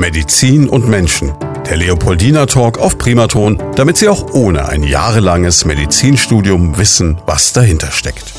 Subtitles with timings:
[0.00, 1.30] Medizin und Menschen.
[1.68, 7.92] Der Leopoldina Talk auf Primaton, damit Sie auch ohne ein jahrelanges Medizinstudium wissen, was dahinter
[7.92, 8.32] steckt.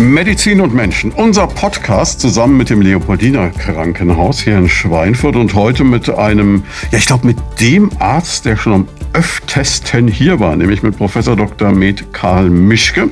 [0.00, 5.84] Medizin und Menschen, unser Podcast zusammen mit dem Leopoldina Krankenhaus hier in Schweinfurt und heute
[5.84, 10.82] mit einem, ja ich glaube mit dem Arzt, der schon am öftesten hier war, nämlich
[10.82, 11.72] mit Professor Dr.
[11.72, 13.10] Med Karl Mischke,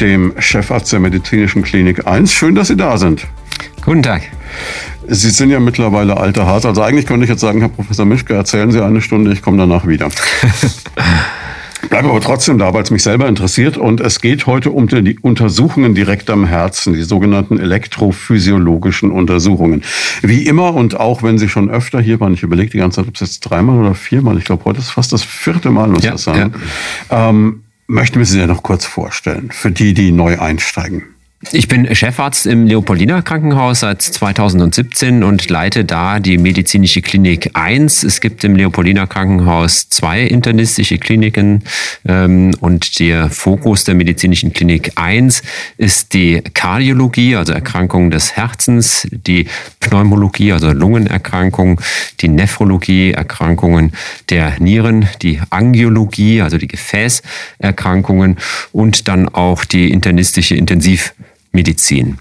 [0.00, 2.30] dem Chefarzt der Medizinischen Klinik 1.
[2.30, 3.26] Schön, dass Sie da sind.
[3.82, 4.22] Guten Tag.
[5.12, 6.68] Sie sind ja mittlerweile alter Hase.
[6.68, 9.58] Also eigentlich könnte ich jetzt sagen, Herr Professor Mischke, erzählen Sie eine Stunde, ich komme
[9.58, 10.08] danach wieder.
[11.90, 13.76] Bleibe aber trotzdem da, weil es mich selber interessiert.
[13.76, 19.82] Und es geht heute um die Untersuchungen direkt am Herzen, die sogenannten elektrophysiologischen Untersuchungen.
[20.22, 23.08] Wie immer und auch wenn Sie schon öfter hier waren, ich überlege die ganze Zeit,
[23.08, 26.04] ob es jetzt dreimal oder viermal, ich glaube, heute ist fast das vierte Mal, muss
[26.04, 26.54] ja, das sein.
[27.10, 27.30] Ja.
[27.30, 31.02] Ähm, möchten wir Sie ja noch kurz vorstellen, für die, die neu einsteigen.
[31.52, 38.04] Ich bin Chefarzt im Leopoldina Krankenhaus seit 2017 und leite da die medizinische Klinik 1.
[38.04, 41.64] Es gibt im Leopoldina Krankenhaus zwei internistische Kliniken
[42.06, 45.42] ähm, und der Fokus der medizinischen Klinik 1
[45.78, 49.46] ist die Kardiologie, also Erkrankungen des Herzens, die
[49.80, 51.78] Pneumologie, also Lungenerkrankungen,
[52.20, 53.92] die Nephrologie, Erkrankungen
[54.28, 58.36] der Nieren, die Angiologie, also die Gefäßerkrankungen
[58.72, 61.14] und dann auch die internistische Intensiv
[61.52, 62.18] Medizin.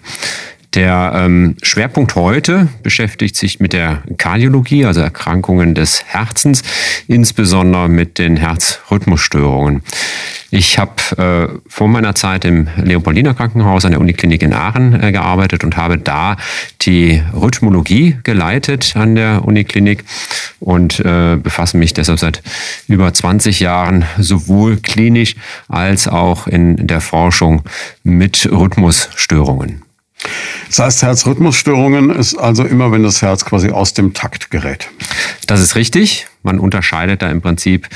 [0.76, 6.62] Der ähm, Schwerpunkt heute beschäftigt sich mit der Kardiologie, also Erkrankungen des Herzens,
[7.08, 9.82] insbesondere mit den Herzrhythmusstörungen.
[10.52, 15.12] Ich habe äh, vor meiner Zeit im Leopoldiner Krankenhaus an der Uniklinik in Aachen äh,
[15.12, 16.38] gearbeitet und habe da
[16.82, 20.04] die Rhythmologie geleitet an der Uniklinik
[20.60, 22.42] und äh, befasse mich deshalb seit
[22.88, 25.36] über 20 Jahren sowohl klinisch
[25.68, 27.64] als auch in der Forschung
[28.04, 29.84] mit Rhythmusstörungen.
[30.68, 34.90] Das heißt, Herzrhythmusstörungen ist also immer, wenn das Herz quasi aus dem Takt gerät.
[35.48, 36.28] Das ist richtig.
[36.44, 37.88] Man unterscheidet da im Prinzip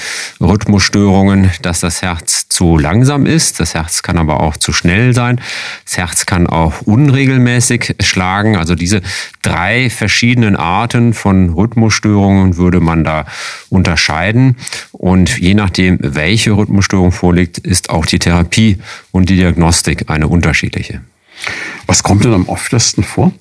[0.41, 3.59] Rhythmusstörungen, dass das Herz zu langsam ist.
[3.59, 5.41] Das Herz kann aber auch zu schnell sein.
[5.85, 8.55] Das Herz kann auch unregelmäßig schlagen.
[8.55, 9.01] Also diese
[9.41, 13.25] drei verschiedenen Arten von Rhythmusstörungen würde man da
[13.69, 14.57] unterscheiden.
[14.91, 18.77] Und je nachdem, welche Rhythmusstörung vorliegt, ist auch die Therapie
[19.11, 21.01] und die Diagnostik eine unterschiedliche.
[21.87, 23.33] Was kommt denn am öftesten vor?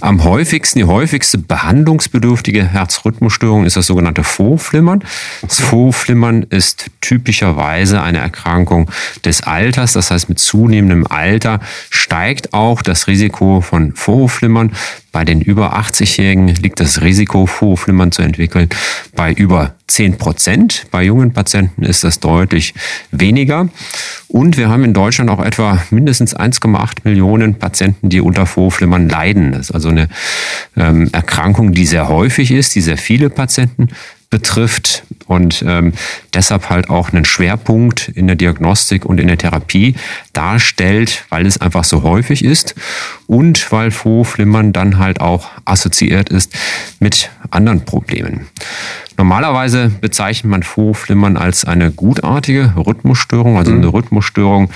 [0.00, 5.04] Am häufigsten, die häufigste behandlungsbedürftige Herzrhythmusstörung ist das sogenannte Vorflimmern.
[5.42, 8.90] Das Vorflimmern ist typischerweise eine Erkrankung
[9.24, 9.92] des Alters.
[9.92, 14.72] Das heißt, mit zunehmendem Alter steigt auch das Risiko von Vorflimmern.
[15.12, 18.70] Bei den über 80-Jährigen liegt das Risiko, Vorflimmern zu entwickeln,
[19.14, 20.86] bei über 10 Prozent.
[20.90, 22.72] Bei jungen Patienten ist das deutlich
[23.10, 23.68] weniger.
[24.28, 29.52] Und wir haben in Deutschland auch etwa mindestens 1,8 Millionen Patienten, die unter Vorflimmern leiden.
[29.52, 30.08] Das ist also eine
[30.76, 33.88] ähm, Erkrankung, die sehr häufig ist, die sehr viele Patienten
[34.30, 35.94] betrifft und ähm,
[36.34, 39.94] deshalb halt auch einen Schwerpunkt in der Diagnostik und in der Therapie
[40.34, 42.74] darstellt, weil es einfach so häufig ist
[43.26, 46.54] und weil Vorflimmern dann halt auch assoziiert ist
[47.00, 48.46] mit anderen Problemen.
[49.16, 53.92] Normalerweise bezeichnet man Vorflimmern als eine gutartige Rhythmusstörung, also eine mhm.
[53.92, 54.70] Rhythmusstörung,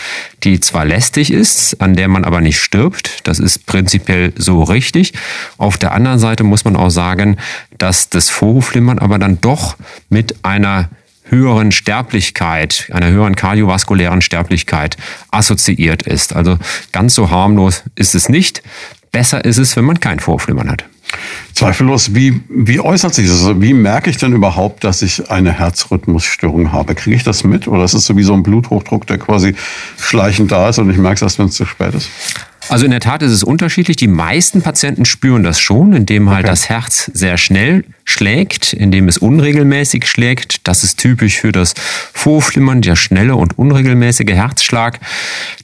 [0.45, 3.27] die zwar lästig ist, an der man aber nicht stirbt.
[3.27, 5.15] Das ist prinzipiell so richtig.
[5.59, 7.37] Auf der anderen Seite muss man auch sagen,
[7.79, 9.77] dass das Vorflimmern aber dann doch
[10.09, 10.91] mit einer
[11.29, 14.97] höheren Sterblichkeit, einer höheren kardiovaskulären Sterblichkeit
[15.31, 16.35] assoziiert ist.
[16.35, 16.59] Also
[16.93, 18.63] ganz so harmlos ist es nicht.
[19.13, 20.85] Besser ist es, wenn man kein Vorflimmern hat.
[21.55, 23.39] Zweifellos, wie, wie äußert sich das?
[23.39, 26.95] Also wie merke ich denn überhaupt, dass ich eine Herzrhythmusstörung habe?
[26.95, 29.55] Kriege ich das mit oder ist es so wie so ein Bluthochdruck, der quasi
[29.99, 32.11] schleichend da ist und ich merke es erst, wenn es zu spät ist?
[32.69, 33.97] Also in der Tat ist es unterschiedlich.
[33.97, 36.51] Die meisten Patienten spüren das schon, indem halt okay.
[36.51, 40.67] das Herz sehr schnell schlägt, indem es unregelmäßig schlägt.
[40.67, 41.75] Das ist typisch für das
[42.15, 45.01] Vorflimmern, der schnelle und unregelmäßige Herzschlag.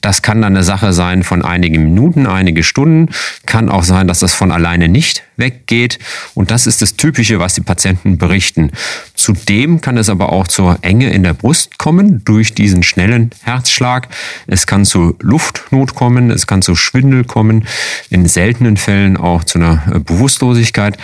[0.01, 3.09] Das kann dann eine Sache sein von einigen Minuten, einige Stunden.
[3.45, 5.99] Kann auch sein, dass das von alleine nicht weggeht.
[6.33, 8.71] Und das ist das Typische, was die Patienten berichten.
[9.15, 14.09] Zudem kann es aber auch zur Enge in der Brust kommen durch diesen schnellen Herzschlag.
[14.47, 17.65] Es kann zu Luftnot kommen, es kann zu Schwindel kommen,
[18.09, 20.97] in seltenen Fällen auch zu einer Bewusstlosigkeit.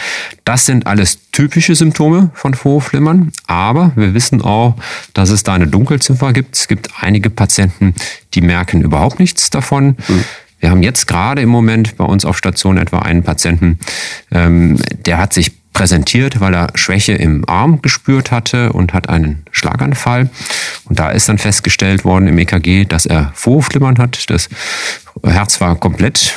[0.43, 4.75] Das sind alles typische Symptome von Vorflimmern, aber wir wissen auch,
[5.13, 6.55] dass es da eine Dunkelziffer gibt.
[6.55, 7.93] Es gibt einige Patienten,
[8.33, 9.95] die merken überhaupt nichts davon.
[10.07, 10.25] Mhm.
[10.59, 13.79] Wir haben jetzt gerade im Moment bei uns auf Station etwa einen Patienten,
[14.31, 19.45] ähm, der hat sich präsentiert, weil er Schwäche im Arm gespürt hatte und hat einen
[19.51, 20.29] Schlaganfall.
[20.85, 24.29] Und da ist dann festgestellt worden im EKG, dass er Vorflimmern hat.
[24.29, 24.49] Das
[25.23, 26.33] Herz war komplett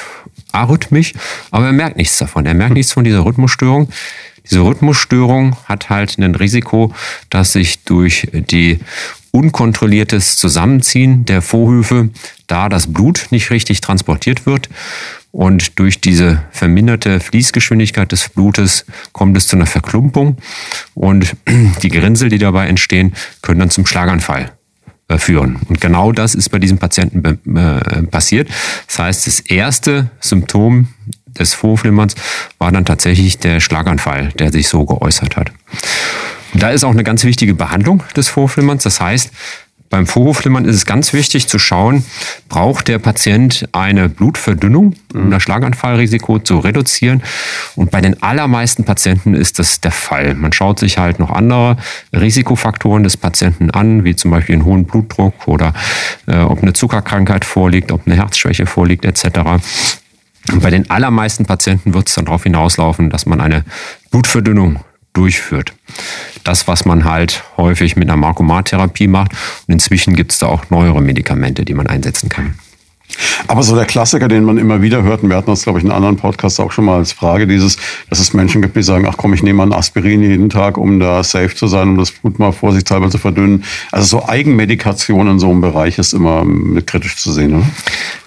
[0.53, 1.15] arrhythmisch,
[1.51, 2.47] aber er merkt nichts davon.
[2.47, 3.89] Er merkt nichts von dieser Rhythmusstörung.
[4.51, 6.95] Diese Rhythmusstörung hat halt ein Risiko,
[7.31, 8.81] dass sich durch die
[9.31, 12.11] unkontrolliertes Zusammenziehen der Vorhöfe,
[12.47, 14.69] da das Blut nicht richtig transportiert wird
[15.33, 20.37] und durch diese verminderte Fließgeschwindigkeit des Blutes kommt es zu einer Verklumpung
[20.95, 21.35] und
[21.83, 24.53] die Gerinnsel, die dabei entstehen, können dann zum Schlaganfall
[25.09, 25.57] äh, führen.
[25.69, 27.25] Und genau das ist bei diesem Patienten
[27.57, 28.51] äh, passiert.
[28.87, 30.89] Das heißt, das erste Symptom
[31.39, 32.15] des Vorflimmerns
[32.59, 35.53] war dann tatsächlich der Schlaganfall, der sich so geäußert hat.
[36.55, 38.83] Da ist auch eine ganz wichtige Behandlung des Vorflimmerns.
[38.83, 39.31] Das heißt,
[39.93, 42.03] beim Vorhofflimmern ist es ganz wichtig zu schauen,
[42.49, 47.23] braucht der Patient eine Blutverdünnung, um das Schlaganfallrisiko zu reduzieren.
[47.77, 50.35] Und bei den allermeisten Patienten ist das der Fall.
[50.35, 51.77] Man schaut sich halt noch andere
[52.15, 55.75] Risikofaktoren des Patienten an, wie zum Beispiel einen hohen Blutdruck oder
[56.27, 59.41] äh, ob eine Zuckerkrankheit vorliegt, ob eine Herzschwäche vorliegt etc.
[60.51, 63.65] Und bei den allermeisten Patienten wird es dann darauf hinauslaufen, dass man eine
[64.11, 64.81] Blutverdünnung
[65.13, 65.75] durchführt.
[66.45, 69.33] Das, was man halt häufig mit einer Markomat-Therapie macht.
[69.67, 72.55] Und inzwischen gibt es da auch neuere Medikamente, die man einsetzen kann.
[73.47, 75.85] Aber so der Klassiker, den man immer wieder hört, und wir hatten das, glaube ich,
[75.85, 77.77] in anderen Podcasts auch schon mal als Frage, dieses,
[78.09, 80.79] dass es Menschen gibt, die sagen, ach komm, ich nehme mal ein Aspirin jeden Tag,
[80.79, 83.65] um da safe zu sein, um das Blut mal vorsichtshalber zu verdünnen.
[83.91, 87.67] Also so Eigenmedikation in so einem Bereich ist immer mit kritisch zu sehen, oder?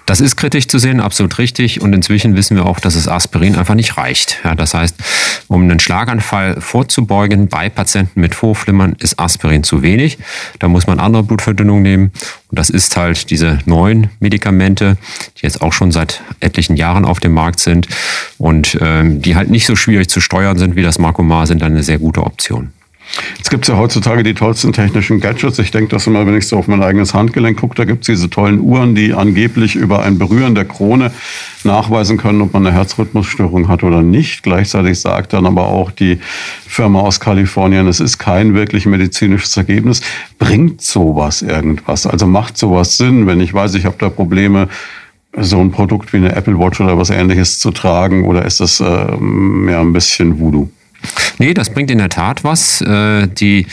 [0.05, 1.81] Das ist kritisch zu sehen, absolut richtig.
[1.81, 4.39] Und inzwischen wissen wir auch, dass das Aspirin einfach nicht reicht.
[4.43, 4.95] Ja, das heißt,
[5.47, 10.19] um einen Schlaganfall vorzubeugen bei Patienten mit Vorflimmern, ist Aspirin zu wenig.
[10.59, 12.11] Da muss man andere Blutverdünnung nehmen.
[12.49, 14.97] Und das ist halt diese neuen Medikamente,
[15.37, 17.87] die jetzt auch schon seit etlichen Jahren auf dem Markt sind
[18.37, 21.71] und ähm, die halt nicht so schwierig zu steuern sind wie das Marcomar, sind dann
[21.71, 22.74] eine sehr gute Option.
[23.37, 25.59] Jetzt gibt ja heutzutage die tollsten technischen Gadgets.
[25.59, 28.07] Ich denke das immer, wenn ich so auf mein eigenes Handgelenk gucke, da gibt es
[28.07, 31.11] diese tollen Uhren, die angeblich über ein Berühren der Krone
[31.63, 34.43] nachweisen können, ob man eine Herzrhythmusstörung hat oder nicht.
[34.43, 36.19] Gleichzeitig sagt dann aber auch die
[36.67, 40.01] Firma aus Kalifornien, es ist kein wirklich medizinisches Ergebnis.
[40.39, 42.07] Bringt sowas irgendwas?
[42.07, 44.67] Also macht sowas Sinn, wenn ich weiß, ich habe da Probleme,
[45.37, 48.25] so ein Produkt wie eine Apple Watch oder was ähnliches zu tragen?
[48.25, 50.69] Oder ist das äh, mehr ein bisschen Voodoo?
[51.37, 52.81] Nee, das bringt in der Tat was.
[52.81, 53.67] Äh, die,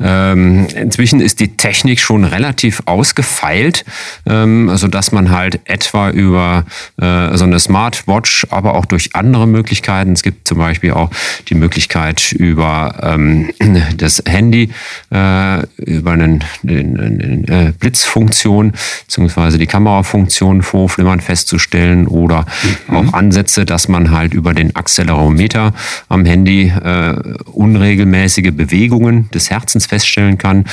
[0.00, 3.84] ähm, inzwischen ist die Technik schon relativ ausgefeilt,
[4.26, 6.64] ähm, sodass man halt etwa über
[7.00, 11.10] äh, so eine Smartwatch, aber auch durch andere Möglichkeiten, es gibt zum Beispiel auch
[11.48, 13.50] die Möglichkeit über ähm,
[13.96, 14.70] das Handy,
[15.10, 18.72] äh, über einen, eine, eine Blitzfunktion
[19.06, 22.46] beziehungsweise die Kamerafunktion vorflimmern festzustellen oder
[22.88, 22.96] mhm.
[22.96, 25.72] auch Ansätze, dass man halt über den Accelerometer
[26.08, 27.16] am Handy äh,
[27.52, 30.64] unregelmäßige Bewegungen des Herzens feststellen kann.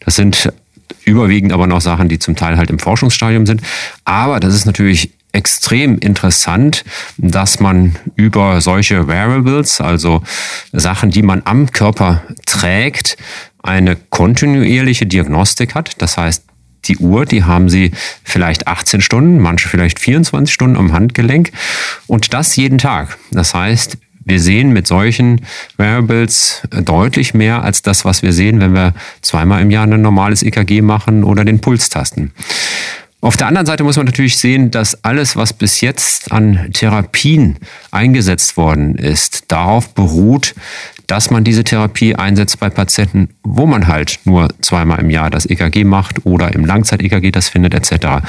[0.00, 0.52] Das sind
[1.04, 3.62] überwiegend aber noch Sachen, die zum Teil halt im Forschungsstadium sind.
[4.04, 6.84] Aber das ist natürlich extrem interessant,
[7.16, 10.22] dass man über solche Wearables, also
[10.72, 13.16] Sachen, die man am Körper trägt,
[13.62, 16.02] eine kontinuierliche Diagnostik hat.
[16.02, 16.44] Das heißt,
[16.84, 17.92] die Uhr, die haben sie
[18.24, 21.52] vielleicht 18 Stunden, manche vielleicht 24 Stunden am Handgelenk
[22.06, 23.18] und das jeden Tag.
[23.30, 25.40] Das heißt, wir sehen mit solchen
[25.76, 30.42] Wearables deutlich mehr als das, was wir sehen, wenn wir zweimal im Jahr ein normales
[30.42, 32.32] EKG machen oder den Puls tasten.
[33.20, 37.56] Auf der anderen Seite muss man natürlich sehen, dass alles, was bis jetzt an Therapien
[37.92, 40.56] eingesetzt worden ist, darauf beruht,
[41.12, 45.44] dass man diese Therapie einsetzt bei Patienten, wo man halt nur zweimal im Jahr das
[45.44, 48.24] EKG macht oder im Langzeit-EKG das findet etc.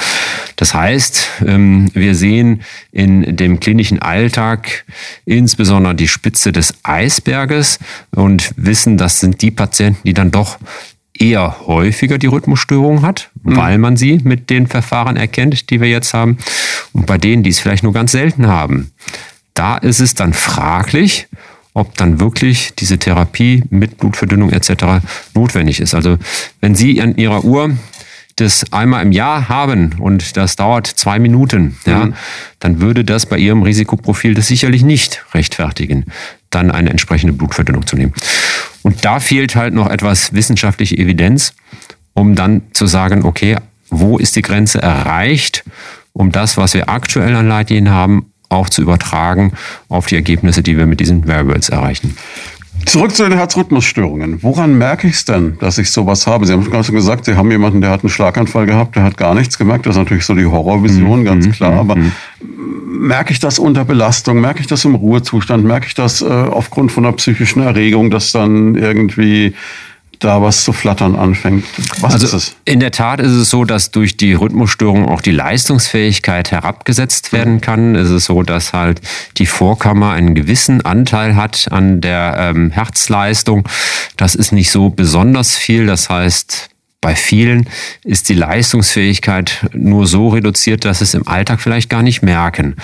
[0.57, 4.83] Das heißt, ähm, wir sehen in dem klinischen Alltag
[5.23, 7.79] insbesondere die Spitze des Eisberges
[8.11, 10.57] und wissen, das sind die Patienten, die dann doch
[11.17, 13.55] eher häufiger die Rhythmusstörung hat, mhm.
[13.55, 16.37] weil man sie mit den Verfahren erkennt, die wir jetzt haben.
[16.91, 18.91] Und bei denen, die es vielleicht nur ganz selten haben,
[19.53, 21.29] da ist es dann fraglich,
[21.73, 25.05] ob dann wirklich diese Therapie mit Blutverdünnung etc.
[25.33, 25.93] notwendig ist.
[25.93, 26.17] Also
[26.61, 27.75] wenn Sie an Ihrer Uhr
[28.35, 32.13] das einmal im Jahr haben und das dauert zwei Minuten, ja, mhm.
[32.59, 36.05] dann würde das bei Ihrem Risikoprofil das sicherlich nicht rechtfertigen,
[36.49, 38.13] dann eine entsprechende Blutverdünnung zu nehmen.
[38.81, 41.53] Und da fehlt halt noch etwas wissenschaftliche Evidenz,
[42.13, 43.57] um dann zu sagen, okay,
[43.89, 45.63] wo ist die Grenze erreicht,
[46.13, 49.53] um das, was wir aktuell an Leitlinien haben, auch zu übertragen
[49.89, 52.15] auf die Ergebnisse, die wir mit diesen Variables erreichen.
[52.85, 54.43] Zurück zu den Herzrhythmusstörungen.
[54.43, 56.45] Woran merke ich es denn, dass ich sowas habe?
[56.45, 59.15] Sie haben gerade schon gesagt, Sie haben jemanden, der hat einen Schlaganfall gehabt, der hat
[59.15, 59.85] gar nichts gemerkt.
[59.85, 61.25] Das ist natürlich so die Horrorvision, mhm.
[61.25, 61.51] ganz mhm.
[61.51, 61.73] klar.
[61.73, 62.11] Aber mhm.
[62.85, 64.41] merke ich das unter Belastung?
[64.41, 65.63] Merke ich das im Ruhezustand?
[65.63, 69.53] Merke ich das äh, aufgrund von einer psychischen Erregung, dass dann irgendwie
[70.23, 71.65] da was zu flattern anfängt.
[71.99, 72.55] Was also ist es?
[72.65, 77.61] In der Tat ist es so, dass durch die Rhythmusstörung auch die Leistungsfähigkeit herabgesetzt werden
[77.61, 77.95] kann.
[77.95, 79.01] Es ist so, dass halt
[79.37, 83.67] die Vorkammer einen gewissen Anteil hat an der ähm, Herzleistung.
[84.17, 85.85] Das ist nicht so besonders viel.
[85.85, 86.69] Das heißt,
[87.01, 87.69] bei vielen
[88.05, 92.77] ist die Leistungsfähigkeit nur so reduziert, dass es im Alltag vielleicht gar nicht merken.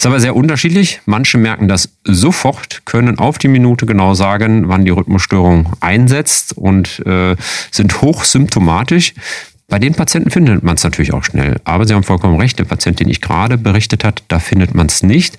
[0.00, 1.00] Ist aber sehr unterschiedlich.
[1.06, 7.04] Manche merken das sofort, können auf die Minute genau sagen, wann die Rhythmusstörung einsetzt und
[7.04, 7.34] äh,
[7.72, 9.14] sind hochsymptomatisch.
[9.70, 11.60] Bei den Patienten findet man es natürlich auch schnell.
[11.64, 14.86] Aber Sie haben vollkommen recht, der Patient, den ich gerade berichtet hat, da findet man
[14.86, 15.36] es nicht.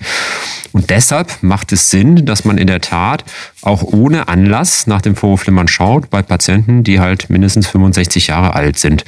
[0.70, 3.24] Und deshalb macht es Sinn, dass man in der Tat
[3.62, 8.78] auch ohne Anlass nach dem Vorhofflimmern schaut bei Patienten, die halt mindestens 65 Jahre alt
[8.78, 9.04] sind.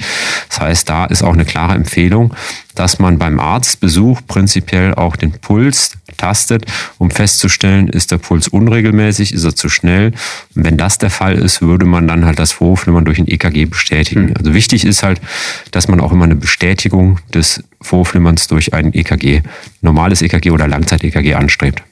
[0.49, 2.33] Das heißt, da ist auch eine klare Empfehlung,
[2.75, 6.65] dass man beim Arztbesuch prinzipiell auch den Puls tastet,
[6.97, 10.13] um festzustellen, ist der Puls unregelmäßig, ist er zu schnell.
[10.55, 13.65] Und wenn das der Fall ist, würde man dann halt das Vorhofflimmern durch ein EKG
[13.65, 14.27] bestätigen.
[14.27, 14.33] Mhm.
[14.37, 15.21] Also wichtig ist halt,
[15.71, 19.41] dass man auch immer eine Bestätigung des Vorhofflimmerns durch ein EKG,
[19.81, 21.83] normales EKG oder Langzeit-EKG anstrebt.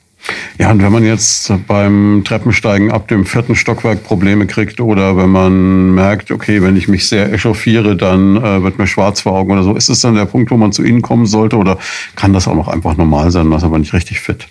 [0.58, 5.30] Ja, und wenn man jetzt beim Treppensteigen ab dem vierten Stockwerk Probleme kriegt oder wenn
[5.30, 9.52] man merkt, okay, wenn ich mich sehr echauffiere, dann äh, wird mir schwarz vor Augen
[9.52, 11.78] oder so, ist es dann der Punkt, wo man zu Ihnen kommen sollte oder
[12.16, 14.48] kann das auch noch einfach normal sein, was aber nicht richtig fit?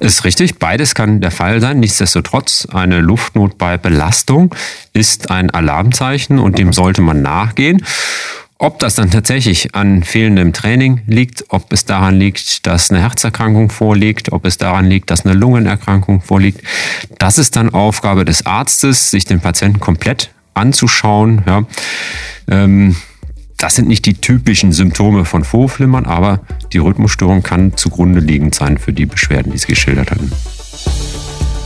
[0.00, 1.80] Ist richtig, beides kann der Fall sein.
[1.80, 4.54] Nichtsdestotrotz, eine Luftnot bei Belastung
[4.92, 7.82] ist ein Alarmzeichen und dem sollte man nachgehen.
[8.64, 13.68] Ob das dann tatsächlich an fehlendem Training liegt, ob es daran liegt, dass eine Herzerkrankung
[13.68, 16.62] vorliegt, ob es daran liegt, dass eine Lungenerkrankung vorliegt,
[17.18, 21.42] das ist dann Aufgabe des Arztes, sich den Patienten komplett anzuschauen.
[21.46, 21.64] Ja.
[22.48, 22.96] Ähm,
[23.58, 26.40] das sind nicht die typischen Symptome von Vorflimmern, aber
[26.72, 30.32] die Rhythmusstörung kann zugrunde liegend sein für die Beschwerden, die Sie geschildert hatten.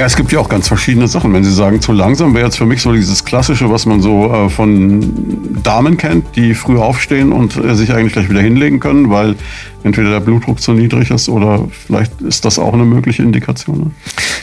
[0.00, 1.34] Ja, es gibt ja auch ganz verschiedene Sachen.
[1.34, 4.32] Wenn Sie sagen, zu langsam wäre jetzt für mich so dieses Klassische, was man so
[4.32, 9.10] äh, von Damen kennt, die früh aufstehen und äh, sich eigentlich gleich wieder hinlegen können,
[9.10, 9.36] weil
[9.82, 13.78] entweder der Blutdruck zu niedrig ist oder vielleicht ist das auch eine mögliche Indikation.
[13.78, 13.90] Ne?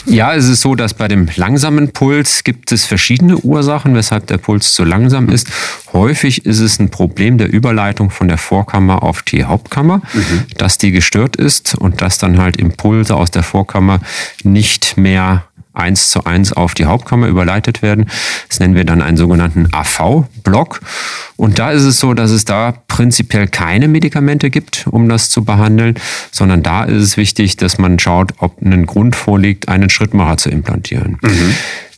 [0.05, 4.37] Ja, es ist so, dass bei dem langsamen Puls gibt es verschiedene Ursachen, weshalb der
[4.37, 5.47] Puls zu langsam ist.
[5.91, 10.43] Häufig ist es ein Problem der Überleitung von der Vorkammer auf die Hauptkammer, mhm.
[10.57, 13.99] dass die gestört ist und dass dann halt Impulse aus der Vorkammer
[14.43, 15.46] nicht mehr
[15.77, 18.07] eins zu eins auf die Hauptkammer überleitet werden.
[18.49, 20.81] Das nennen wir dann einen sogenannten AV-Block.
[21.35, 25.45] Und da ist es so, dass es da prinzipiell keine Medikamente gibt, um das zu
[25.45, 25.95] behandeln,
[26.31, 30.49] sondern da ist es wichtig, dass man schaut, ob ein Grund vorliegt, einen Schrittmacher zu
[30.49, 31.17] implantieren.
[31.21, 31.55] Mhm.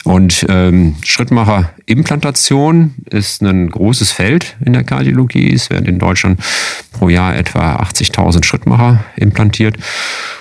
[0.09, 5.53] Und ähm, Schrittmacherimplantation ist ein großes Feld in der Kardiologie.
[5.53, 6.39] Es werden in Deutschland
[6.91, 9.77] pro Jahr etwa 80.000 Schrittmacher implantiert.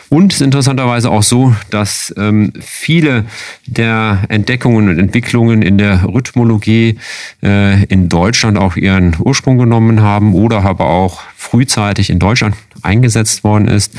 [0.09, 3.27] Und es ist interessanterweise auch so, dass ähm, viele
[3.67, 6.97] der Entdeckungen und Entwicklungen in der Rhythmologie
[7.43, 13.45] äh, in Deutschland auch ihren Ursprung genommen haben oder aber auch frühzeitig in Deutschland eingesetzt
[13.45, 13.93] worden ist.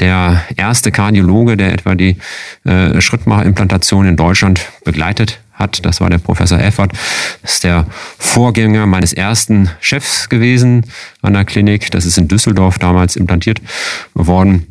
[0.00, 2.16] Der erste Kardiologe, der etwa die
[2.64, 5.84] äh, Schrittmacherimplantation in Deutschland begleitet hat.
[5.84, 6.92] Das war der Professor Effert.
[7.42, 7.86] Das ist der
[8.18, 10.84] Vorgänger meines ersten Chefs gewesen
[11.22, 11.90] an der Klinik.
[11.90, 13.60] Das ist in Düsseldorf damals implantiert
[14.14, 14.66] worden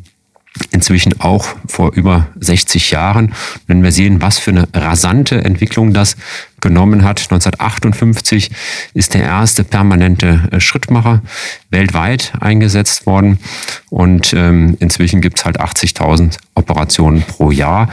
[0.70, 3.34] inzwischen auch vor über 60 Jahren.
[3.66, 6.16] wenn wir sehen, was für eine rasante Entwicklung das
[6.64, 7.20] genommen hat.
[7.20, 8.50] 1958
[8.94, 11.22] ist der erste permanente äh, Schrittmacher
[11.70, 13.38] weltweit eingesetzt worden
[13.90, 17.88] und ähm, inzwischen gibt es halt 80.000 Operationen pro Jahr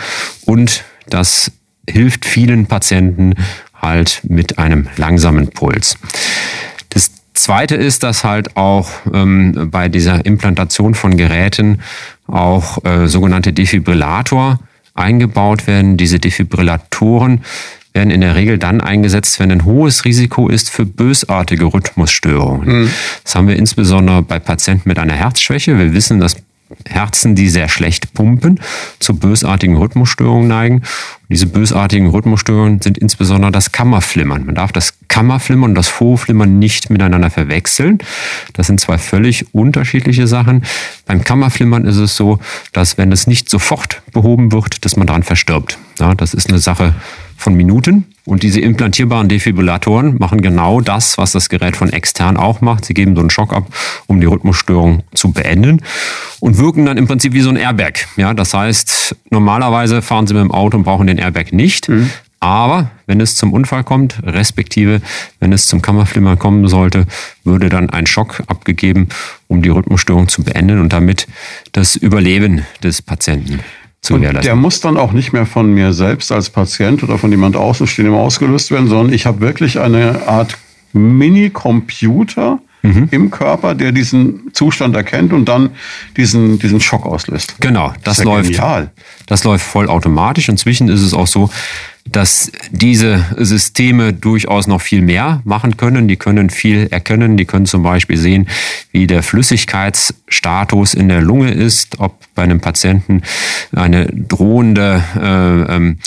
[0.46, 1.52] und das
[1.88, 3.36] hilft vielen Patienten
[3.80, 5.98] halt mit einem langsamen Puls.
[6.90, 11.82] Das Zweite ist, dass halt auch ähm, bei dieser Implantation von Geräten
[12.28, 14.60] auch äh, sogenannte Defibrillator
[14.94, 15.98] eingebaut werden.
[15.98, 17.42] Diese Defibrillatoren
[17.94, 22.84] werden in der Regel dann eingesetzt, wenn ein hohes Risiko ist für bösartige Rhythmusstörungen.
[22.84, 22.90] Mhm.
[23.24, 25.78] Das haben wir insbesondere bei Patienten mit einer Herzschwäche.
[25.78, 26.38] Wir wissen, dass
[26.88, 28.60] Herzen, die sehr schlecht pumpen,
[29.00, 30.76] zu bösartigen Rhythmusstörungen neigen.
[30.78, 34.46] Und diese bösartigen Rhythmusstörungen sind insbesondere das Kammerflimmern.
[34.46, 38.00] Man darf das Kammerflimmern und das Vorflimmern nicht miteinander verwechseln.
[38.54, 40.64] Das sind zwei völlig unterschiedliche Sachen.
[41.06, 42.40] Beim Kammerflimmern ist es so,
[42.74, 45.78] dass wenn es nicht sofort behoben wird, dass man daran verstirbt.
[46.02, 46.96] Ja, das ist eine Sache
[47.38, 48.06] von Minuten.
[48.26, 52.86] Und diese implantierbaren Defibrillatoren machen genau das, was das Gerät von extern auch macht.
[52.86, 53.68] Sie geben so einen Schock ab,
[54.08, 55.84] um die Rhythmusstörung zu beenden
[56.40, 58.08] und wirken dann im Prinzip wie so ein Airbag.
[58.18, 61.88] Ja, das heißt, normalerweise fahren Sie mit dem Auto und brauchen den Airbag nicht.
[61.88, 62.10] Mhm.
[62.40, 65.02] Aber wenn es zum Unfall kommt, respektive
[65.40, 67.06] wenn es zum Kammerflimmern kommen sollte,
[67.44, 69.10] würde dann ein Schock abgegeben,
[69.48, 71.28] um die Rhythmusstörung zu beenden und damit
[71.74, 73.60] das Überleben des Patienten
[74.02, 74.44] zu gewährleisten.
[74.44, 78.18] Der muss dann auch nicht mehr von mir selbst als Patient oder von jemand Außenstehendem
[78.18, 80.58] ausgelöst werden, sondern ich habe wirklich eine Art
[80.94, 83.08] Mini-Computer, mhm.
[83.12, 85.72] im Körper, der diesen Zustand erkennt und dann
[86.18, 87.56] diesen, diesen Schock auslöst.
[87.60, 88.50] Genau, das, das läuft.
[88.50, 88.92] Genial.
[89.28, 90.50] Das läuft vollautomatisch.
[90.50, 91.50] Inzwischen ist es auch so,
[92.06, 96.08] dass diese Systeme durchaus noch viel mehr machen können.
[96.08, 97.38] Die können viel erkennen.
[97.38, 98.48] Die können zum Beispiel sehen,
[98.92, 103.22] wie der Flüssigkeitsstatus in der Lunge ist, ob bei einem Patienten
[103.74, 106.00] eine drohende äh, ähm,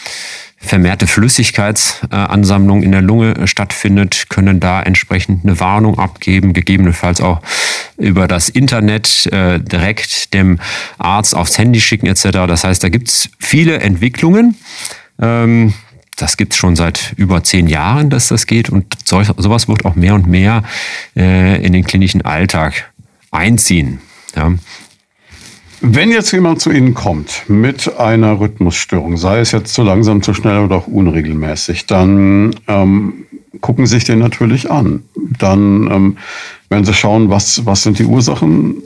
[0.64, 7.40] vermehrte Flüssigkeitsansammlung in der Lunge stattfindet, können da entsprechend eine Warnung abgeben, gegebenenfalls auch
[7.96, 10.58] über das Internet äh, direkt dem
[10.98, 12.30] Arzt aufs Handy schicken etc.
[12.46, 14.56] Das heißt, da gibt es viele Entwicklungen.
[15.20, 15.74] Ähm,
[16.16, 18.70] das gibt es schon seit über zehn Jahren, dass das geht.
[18.70, 20.62] Und sowas wird auch mehr und mehr
[21.16, 22.92] äh, in den klinischen Alltag
[23.30, 24.00] einziehen.
[24.36, 24.52] Ja.
[25.86, 30.32] Wenn jetzt jemand zu Ihnen kommt mit einer Rhythmusstörung, sei es jetzt zu langsam, zu
[30.32, 33.26] schnell oder auch unregelmäßig, dann ähm,
[33.60, 35.02] gucken Sie sich den natürlich an.
[35.38, 36.16] Dann ähm,
[36.70, 38.76] werden Sie schauen, was, was sind die Ursachen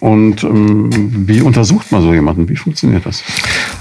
[0.00, 0.88] und ähm,
[1.28, 2.48] wie untersucht man so jemanden?
[2.48, 3.22] Wie funktioniert das?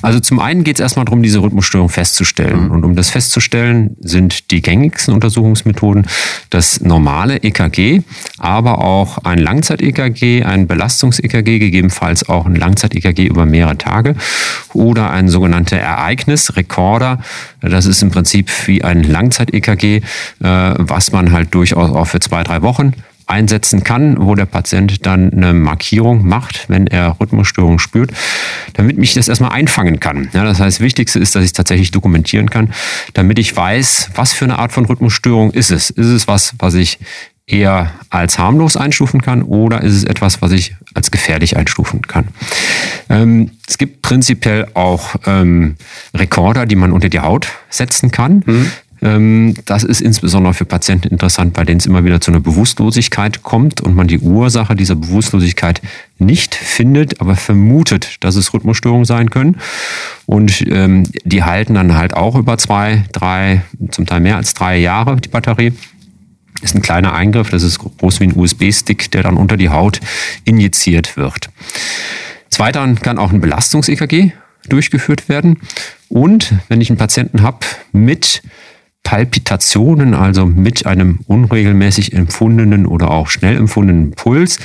[0.02, 2.66] Also zum einen geht es erstmal darum, diese Rhythmusstörung festzustellen.
[2.66, 2.72] Mhm.
[2.72, 6.08] Und um das festzustellen, sind die gängigsten Untersuchungsmethoden
[6.50, 8.02] das normale EKG,
[8.38, 14.16] aber auch ein Langzeit-EKG, ein Belastungs-EKG, gegebenenfalls auch ein Langzeit-EKG über mehrere Tage
[14.74, 17.20] oder ein sogenannter Ereignisrekorder.
[17.62, 20.02] Das ist im Prinzip wie ein Langzeit-EKG, äh,
[20.42, 22.94] was man halt durchaus auch für zwei, drei Wochen
[23.30, 28.12] einsetzen kann, wo der Patient dann eine Markierung macht, wenn er Rhythmusstörungen spürt,
[28.74, 30.30] damit mich das erstmal einfangen kann.
[30.34, 32.74] Ja, das heißt, das Wichtigste ist, dass ich es tatsächlich dokumentieren kann,
[33.14, 35.90] damit ich weiß, was für eine Art von Rhythmusstörung ist es.
[35.90, 37.00] Ist es was, was ich
[37.50, 42.28] eher als harmlos einstufen kann oder ist es etwas, was ich als gefährlich einstufen kann.
[43.10, 45.76] Ähm, es gibt prinzipiell auch ähm,
[46.14, 48.44] Rekorder, die man unter die Haut setzen kann.
[48.46, 48.72] Mhm.
[49.02, 53.44] Ähm, das ist insbesondere für Patienten interessant, bei denen es immer wieder zu einer Bewusstlosigkeit
[53.44, 55.82] kommt und man die Ursache dieser Bewusstlosigkeit
[56.18, 59.58] nicht findet, aber vermutet, dass es Rhythmusstörungen sein können.
[60.26, 64.78] Und ähm, die halten dann halt auch über zwei, drei, zum Teil mehr als drei
[64.78, 65.74] Jahre die Batterie.
[66.62, 70.02] Ist ein kleiner Eingriff, das ist groß wie ein USB-Stick, der dann unter die Haut
[70.44, 71.50] injiziert wird.
[72.50, 74.34] Zweitern kann auch ein Belastungs-EKG
[74.68, 75.62] durchgeführt werden.
[76.10, 77.60] Und wenn ich einen Patienten habe
[77.94, 78.42] mit
[79.04, 84.60] Palpitationen, also mit einem unregelmäßig empfundenen oder auch schnell empfundenen Puls,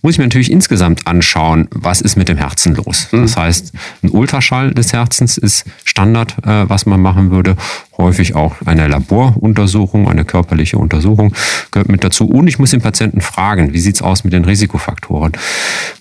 [0.00, 3.08] muss ich mir natürlich insgesamt anschauen, was ist mit dem Herzen los.
[3.12, 3.22] Mhm.
[3.22, 7.56] Das heißt, ein Ultraschall des Herzens ist Standard, äh, was man machen würde.
[7.98, 11.34] Häufig auch eine Laboruntersuchung, eine körperliche Untersuchung
[11.70, 12.26] gehört mit dazu.
[12.26, 15.32] Und ich muss den Patienten fragen, wie sieht's aus mit den Risikofaktoren?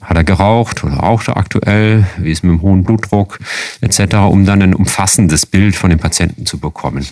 [0.01, 2.07] Hat er geraucht oder raucht er aktuell?
[2.17, 3.37] Wie ist mit dem hohen Blutdruck
[3.81, 7.05] etc., um dann ein umfassendes Bild von dem Patienten zu bekommen.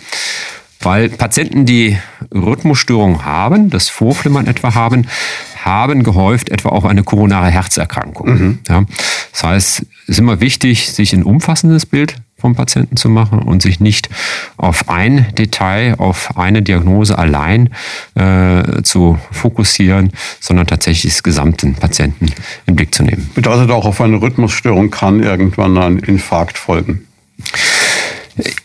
[0.82, 1.98] Weil Patienten, die
[2.34, 5.06] Rhythmusstörungen haben, das Vorflimmern etwa haben,
[5.62, 8.28] haben gehäuft etwa auch eine koronare Herzerkrankung.
[8.28, 8.58] Mhm.
[8.68, 8.84] Ja,
[9.32, 13.60] das heißt, es ist immer wichtig, sich ein umfassendes Bild vom Patienten zu machen und
[13.60, 14.08] sich nicht
[14.56, 17.68] auf ein Detail, auf eine Diagnose allein
[18.14, 22.32] äh, zu fokussieren, sondern tatsächlich das gesamten Patienten
[22.64, 23.30] im Blick zu nehmen.
[23.34, 27.06] Bedeutet auch, auf eine Rhythmusstörung kann irgendwann ein Infarkt folgen?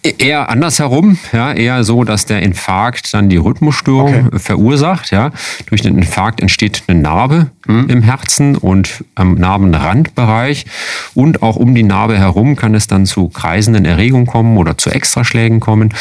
[0.03, 4.39] Eher andersherum, ja, eher so, dass der Infarkt dann die Rhythmusstörung okay.
[4.39, 5.11] verursacht.
[5.11, 5.31] Ja.
[5.67, 7.89] Durch den Infarkt entsteht eine Narbe mhm.
[7.89, 10.65] im Herzen und am Narbenrandbereich.
[11.13, 14.89] Und auch um die Narbe herum kann es dann zu kreisenden Erregungen kommen oder zu
[14.89, 15.93] Extraschlägen kommen.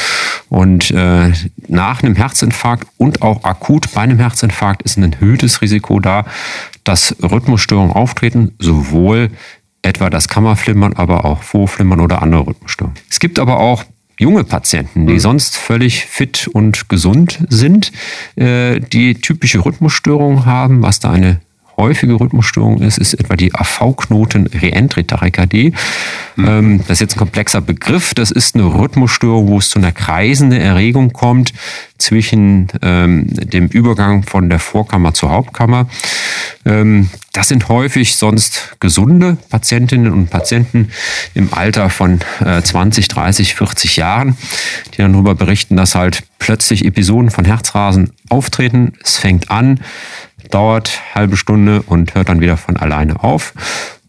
[0.48, 1.32] Und äh,
[1.68, 6.24] nach einem Herzinfarkt und auch akut bei einem Herzinfarkt ist ein erhöhtes Risiko da,
[6.84, 9.30] dass Rhythmusstörungen auftreten, sowohl
[9.84, 12.98] etwa das Kammerflimmern, aber auch Vorflimmern oder andere Rhythmusstörungen.
[13.10, 13.84] Es gibt aber auch
[14.18, 15.20] junge Patienten, die mhm.
[15.20, 17.92] sonst völlig fit und gesund sind,
[18.36, 21.40] äh, die typische Rhythmusstörungen haben, was da eine
[21.76, 25.72] häufige Rhythmusstörung ist, ist etwa die AV-Knoten-Reentry-Tachykardie.
[26.36, 26.46] Mhm.
[26.46, 28.14] Ähm, das ist jetzt ein komplexer Begriff.
[28.14, 31.52] Das ist eine Rhythmusstörung, wo es zu einer kreisenden Erregung kommt
[31.98, 35.88] zwischen ähm, dem Übergang von der Vorkammer zur Hauptkammer.
[36.64, 40.90] Ähm, das sind häufig sonst gesunde Patientinnen und Patienten
[41.34, 44.36] im Alter von äh, 20, 30, 40 Jahren,
[44.92, 48.92] die dann darüber berichten, dass halt plötzlich Episoden von Herzrasen auftreten.
[49.02, 49.80] Es fängt an,
[50.50, 53.52] dauert halbe Stunde und hört dann wieder von alleine auf.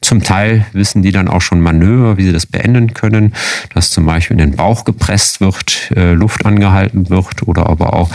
[0.06, 3.34] Zum Teil wissen die dann auch schon Manöver, wie sie das beenden können,
[3.74, 8.12] dass zum Beispiel in den Bauch gepresst wird, äh, Luft angehalten wird oder aber auch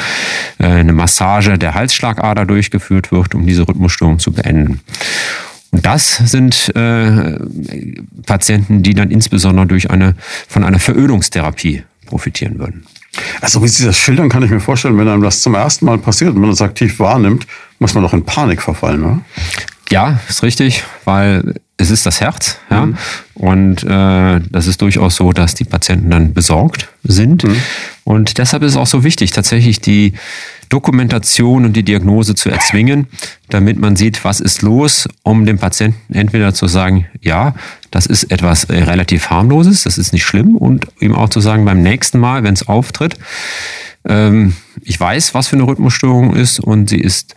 [0.60, 4.82] äh, eine Massage der Halsschlagader durchgeführt wird, um diese Rhythmusstörung zu beenden.
[5.72, 7.40] Und das sind äh,
[8.24, 10.14] Patienten, die dann insbesondere durch eine,
[10.46, 12.86] von einer Verölungstherapie profitieren würden.
[13.40, 15.98] Also wie Sie das schildern, kann ich mir vorstellen, wenn einem das zum ersten Mal
[15.98, 17.48] passiert und man das aktiv wahrnimmt,
[17.80, 19.20] muss man doch in Panik verfallen, oder?
[19.90, 22.86] Ja, ist richtig, weil es ist das Herz, ja.
[22.86, 22.96] Mhm.
[23.34, 27.44] Und äh, das ist durchaus so, dass die Patienten dann besorgt sind.
[27.44, 27.56] Mhm.
[28.04, 30.12] Und deshalb ist es auch so wichtig, tatsächlich die
[30.68, 33.08] Dokumentation und die Diagnose zu erzwingen,
[33.48, 37.54] damit man sieht, was ist los, um dem Patienten entweder zu sagen, ja,
[37.90, 41.64] das ist etwas äh, relativ harmloses, das ist nicht schlimm, und ihm auch zu sagen,
[41.64, 43.16] beim nächsten Mal, wenn es auftritt,
[44.04, 47.34] ähm, ich weiß, was für eine Rhythmusstörung ist und sie ist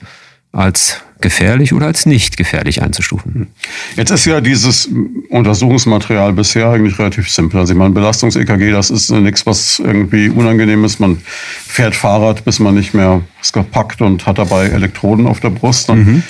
[0.51, 3.47] als gefährlich oder als nicht gefährlich einzustufen.
[3.95, 4.87] Jetzt ist ja dieses
[5.29, 7.61] Untersuchungsmaterial bisher eigentlich relativ simpel.
[7.61, 10.99] Also ich meine, Belastungs-EKG, das ist nichts, was irgendwie unangenehm ist.
[10.99, 11.17] Man
[11.65, 15.89] fährt Fahrrad, bis man nicht mehr es gepackt und hat dabei Elektroden auf der Brust.
[15.89, 16.21] Mhm.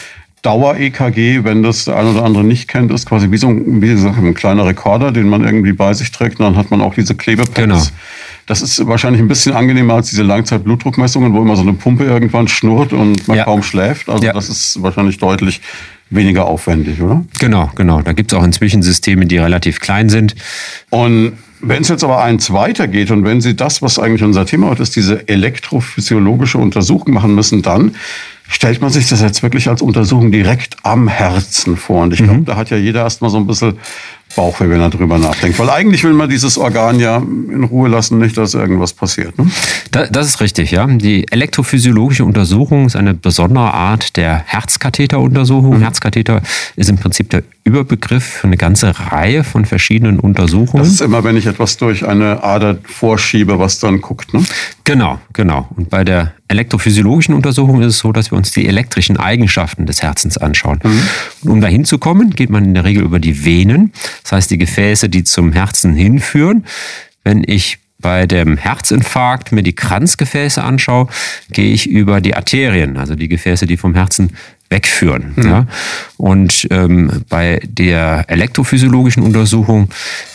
[0.44, 3.88] Dauer-EKG, wenn das der eine oder andere nicht kennt, ist quasi wie so ein, wie
[3.88, 6.40] gesagt, ein kleiner Rekorder, den man irgendwie bei sich trägt.
[6.40, 7.56] Und dann hat man auch diese Klebepads.
[7.56, 7.82] Genau
[8.46, 12.48] das ist wahrscheinlich ein bisschen angenehmer als diese Langzeitblutdruckmessungen, wo immer so eine Pumpe irgendwann
[12.48, 13.46] schnurrt und man ja.
[13.46, 14.10] kaum schläft.
[14.10, 14.34] Also ja.
[14.34, 15.62] das ist wahrscheinlich deutlich
[16.10, 17.24] weniger aufwendig, oder?
[17.40, 18.02] Genau, genau.
[18.02, 20.36] Da gibt es auch inzwischen Systeme, die relativ klein sind.
[20.90, 24.68] Und wenn es jetzt aber eins weitergeht und wenn Sie das, was eigentlich unser Thema
[24.68, 27.96] heute ist, diese elektrophysiologische Untersuchung machen müssen, dann
[28.50, 32.04] stellt man sich das jetzt wirklich als Untersuchung direkt am Herzen vor.
[32.04, 32.46] Und ich glaube, mhm.
[32.46, 33.78] da hat ja jeder erstmal so ein bisschen
[34.36, 35.60] Bauchweh, wenn er drüber nachdenkt.
[35.60, 39.38] Weil eigentlich will man dieses Organ ja in Ruhe lassen, nicht, dass irgendwas passiert.
[39.38, 39.48] Ne?
[39.92, 40.86] Da, das ist richtig, ja.
[40.88, 45.78] Die elektrophysiologische Untersuchung ist eine besondere Art der Herzkatheteruntersuchung.
[45.78, 45.82] Mhm.
[45.82, 46.42] Herzkatheter
[46.76, 50.84] ist im Prinzip der Überbegriff für eine ganze Reihe von verschiedenen Untersuchungen.
[50.84, 54.44] Das ist immer, wenn ich etwas durch eine Ader vorschiebe, was dann guckt, ne?
[54.84, 55.70] Genau, genau.
[55.78, 60.02] Und bei der elektrophysiologischen Untersuchung ist es so, dass wir uns die elektrischen Eigenschaften des
[60.04, 60.80] Herzens anschauen.
[60.84, 61.02] Mhm.
[61.44, 63.94] Und um dahin zu kommen, geht man in der Regel über die Venen,
[64.24, 66.66] das heißt die Gefäße, die zum Herzen hinführen.
[67.24, 71.08] Wenn ich bei dem Herzinfarkt mir die Kranzgefäße anschaue,
[71.52, 74.36] gehe ich über die Arterien, also die Gefäße, die vom Herzen
[74.70, 75.34] wegführen.
[75.36, 75.44] Mhm.
[75.44, 75.68] Ja.
[76.18, 79.90] Und ähm, bei der elektrophysiologischen Untersuchung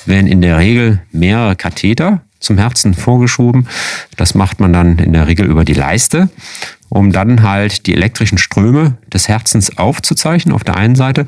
[0.07, 3.67] werden in der Regel mehrere Katheter zum Herzen vorgeschoben.
[4.17, 6.31] Das macht man dann in der Regel über die Leiste,
[6.89, 11.27] um dann halt die elektrischen Ströme des Herzens aufzuzeichnen auf der einen Seite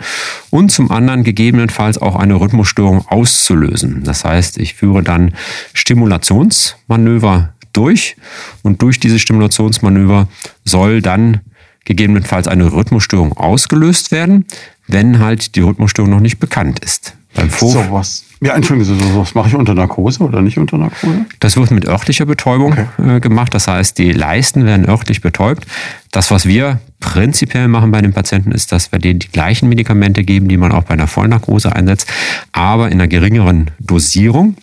[0.50, 4.04] und zum anderen gegebenenfalls auch eine Rhythmusstörung auszulösen.
[4.04, 5.34] Das heißt, ich führe dann
[5.74, 8.16] Stimulationsmanöver durch
[8.62, 10.28] und durch diese Stimulationsmanöver
[10.64, 11.40] soll dann
[11.84, 14.46] gegebenenfalls eine Rhythmusstörung ausgelöst werden,
[14.86, 17.16] wenn halt die Rhythmusstörung noch nicht bekannt ist.
[17.34, 18.24] Beim Vor so was.
[18.42, 21.26] Ja, entschuldigen Sie, was mache ich unter Narkose oder nicht unter Narkose?
[21.40, 23.16] Das wird mit örtlicher Betäubung okay.
[23.16, 23.52] äh, gemacht.
[23.54, 25.66] Das heißt, die Leisten werden örtlich betäubt.
[26.10, 30.24] Das, was wir prinzipiell machen bei den Patienten, ist, dass wir denen die gleichen Medikamente
[30.24, 32.10] geben, die man auch bei einer Vollnarkose einsetzt,
[32.52, 34.56] aber in einer geringeren Dosierung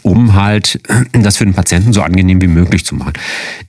[0.00, 0.80] um halt
[1.12, 3.12] das für den Patienten so angenehm wie möglich zu machen.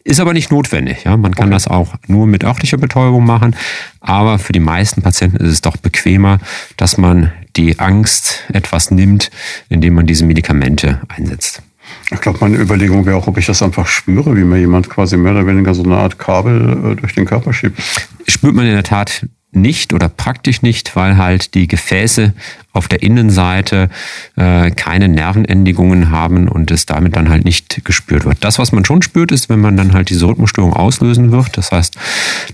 [0.05, 1.03] Ist aber nicht notwendig.
[1.03, 1.17] Ja?
[1.17, 1.55] Man kann okay.
[1.55, 3.55] das auch nur mit örtlicher Betäubung machen,
[3.99, 6.39] aber für die meisten Patienten ist es doch bequemer,
[6.77, 9.29] dass man die Angst etwas nimmt,
[9.69, 11.61] indem man diese Medikamente einsetzt.
[12.11, 15.17] Ich glaube, meine Überlegung wäre auch, ob ich das einfach spüre, wie mir jemand quasi
[15.17, 17.81] mehr oder weniger so eine Art Kabel äh, durch den Körper schiebt.
[18.27, 22.33] Spürt man in der Tat nicht oder praktisch nicht, weil halt die Gefäße
[22.71, 23.89] auf der Innenseite
[24.35, 28.43] äh, keine Nervenendigungen haben und es damit dann halt nicht gespürt wird.
[28.43, 31.55] Das, was man schon spürt, ist, wenn man dann halt diese Rhythmusstörung auslösen wird.
[31.57, 31.95] Das heißt,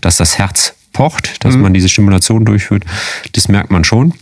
[0.01, 1.61] dass das Herz pocht, dass mhm.
[1.61, 2.83] man diese Stimulation durchführt.
[3.33, 4.13] Das merkt man schon.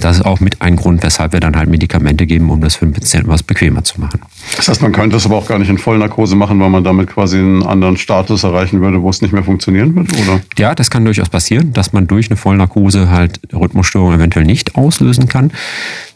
[0.00, 2.86] Das ist auch mit ein Grund, weshalb wir dann halt Medikamente geben, um das für
[2.86, 4.20] den Patienten was bequemer zu machen.
[4.56, 7.08] Das heißt, man könnte es aber auch gar nicht in Vollnarkose machen, weil man damit
[7.08, 10.40] quasi einen anderen Status erreichen würde, wo es nicht mehr funktionieren wird, oder?
[10.58, 15.28] Ja, das kann durchaus passieren, dass man durch eine Vollnarkose halt Rhythmusstörungen eventuell nicht auslösen
[15.28, 15.50] kann.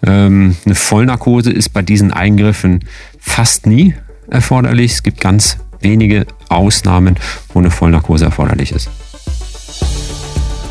[0.07, 2.81] Ähm, eine Vollnarkose ist bei diesen Eingriffen
[3.19, 3.95] fast nie
[4.31, 4.93] erforderlich.
[4.93, 7.17] Es gibt ganz wenige Ausnahmen,
[7.53, 8.91] wo eine Vollnarkose erforderlich ist.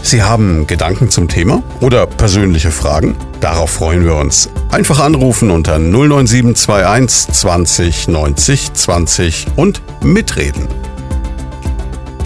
[0.06, 3.16] Sie haben Gedanken zum Thema oder persönliche Fragen?
[3.40, 4.50] Darauf freuen wir uns.
[4.70, 10.68] Einfach anrufen unter 09721 20 90 20 und mitreden.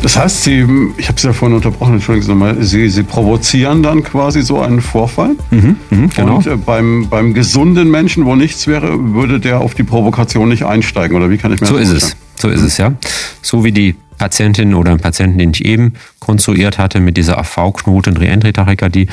[0.02, 0.66] Das heißt, Sie,
[0.98, 4.60] ich habe Sie ja vorhin unterbrochen, entschuldigen Sie nochmal, Sie, Sie provozieren dann quasi so
[4.60, 5.36] einen Vorfall.
[5.52, 6.38] Mhm, mh, genau.
[6.38, 10.66] Und äh, beim, beim gesunden Menschen, wo nichts wäre, würde der auf die Provokation nicht
[10.66, 12.00] einsteigen, oder wie kann ich mir so das vorstellen?
[12.02, 12.42] So ist es.
[12.42, 12.94] So ist es, ja.
[13.42, 18.18] So wie die Patientin oder einen Patienten, den ich eben konstruiert hatte, mit dieser AV-Knoten
[18.18, 19.08] Reentry-Tachykardie,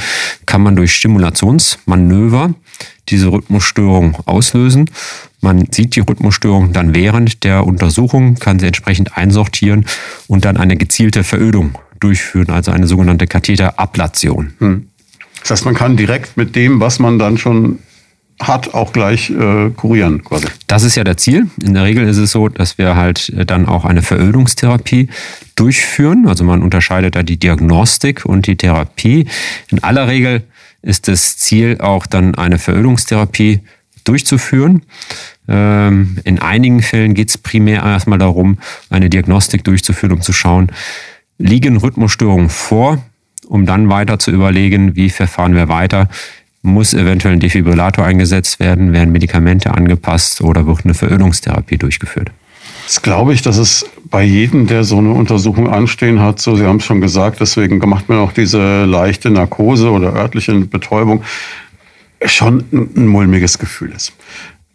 [0.46, 2.54] kann man durch Stimulationsmanöver
[3.08, 4.90] diese Rhythmusstörung auslösen.
[5.40, 9.84] Man sieht die Rhythmusstörung dann während der Untersuchung, kann sie entsprechend einsortieren
[10.26, 14.54] und dann eine gezielte Verödung durchführen, also eine sogenannte Katheterablation.
[14.58, 14.88] Hm.
[15.40, 17.78] Das heißt, man kann direkt mit dem, was man dann schon
[18.40, 20.46] hat, auch gleich äh, kurieren quasi.
[20.66, 21.46] Das ist ja der Ziel.
[21.62, 25.08] In der Regel ist es so, dass wir halt äh, dann auch eine Verödungstherapie
[25.54, 26.26] durchführen.
[26.26, 29.26] Also man unterscheidet da die Diagnostik und die Therapie.
[29.70, 30.42] In aller Regel
[30.82, 33.60] ist das Ziel auch dann eine Verödungstherapie
[34.04, 34.82] durchzuführen.
[35.48, 38.58] Ähm, in einigen Fällen geht es primär erstmal darum,
[38.90, 40.70] eine Diagnostik durchzuführen, um zu schauen,
[41.38, 43.02] liegen Rhythmusstörungen vor,
[43.46, 46.08] um dann weiter zu überlegen, wie verfahren wir weiter
[46.64, 52.30] muss eventuell ein Defibrillator eingesetzt werden, werden Medikamente angepasst oder wird eine Verölungstherapie durchgeführt.
[52.86, 56.64] Das glaube ich, dass es bei jedem, der so eine Untersuchung anstehen hat, so Sie
[56.64, 61.22] haben es schon gesagt, deswegen macht man auch diese leichte Narkose oder örtliche Betäubung,
[62.24, 64.12] schon ein mulmiges Gefühl ist.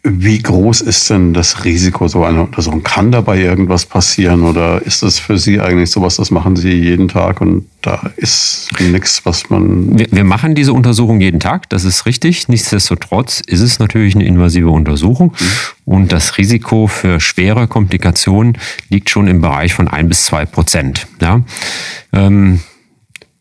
[0.02, 2.82] Wie groß ist denn das Risiko so einer Untersuchung?
[2.82, 7.08] Kann dabei irgendwas passieren oder ist das für Sie eigentlich sowas, das machen Sie jeden
[7.08, 9.98] Tag und da ist nichts, was man.
[9.98, 12.48] Wir, wir, machen diese Untersuchung jeden Tag, das ist richtig.
[12.48, 15.46] Nichtsdestotrotz ist es natürlich eine invasive Untersuchung mhm.
[15.84, 18.56] und das Risiko für schwere Komplikationen
[18.88, 21.08] liegt schon im Bereich von ein bis zwei Prozent.
[21.20, 21.42] Ja?
[22.14, 22.60] Ähm,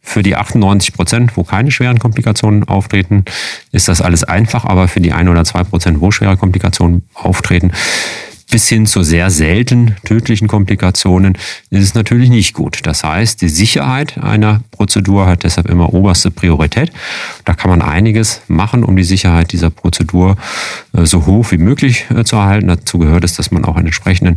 [0.10, 3.26] für die 98 Prozent, wo keine schweren Komplikationen auftreten,
[3.72, 7.72] ist das alles einfach, aber für die ein oder zwei Prozent, wo schwere Komplikationen auftreten,
[8.50, 11.38] bis hin zu sehr selten tödlichen Komplikationen
[11.70, 12.80] ist es natürlich nicht gut.
[12.84, 16.92] Das heißt, die Sicherheit einer Prozedur hat deshalb immer oberste Priorität.
[17.46, 20.36] Da kann man einiges machen, um die Sicherheit dieser Prozedur
[20.94, 22.68] äh, so hoch wie möglich äh, zu erhalten.
[22.68, 24.36] Dazu gehört es, dass man auch einen entsprechenden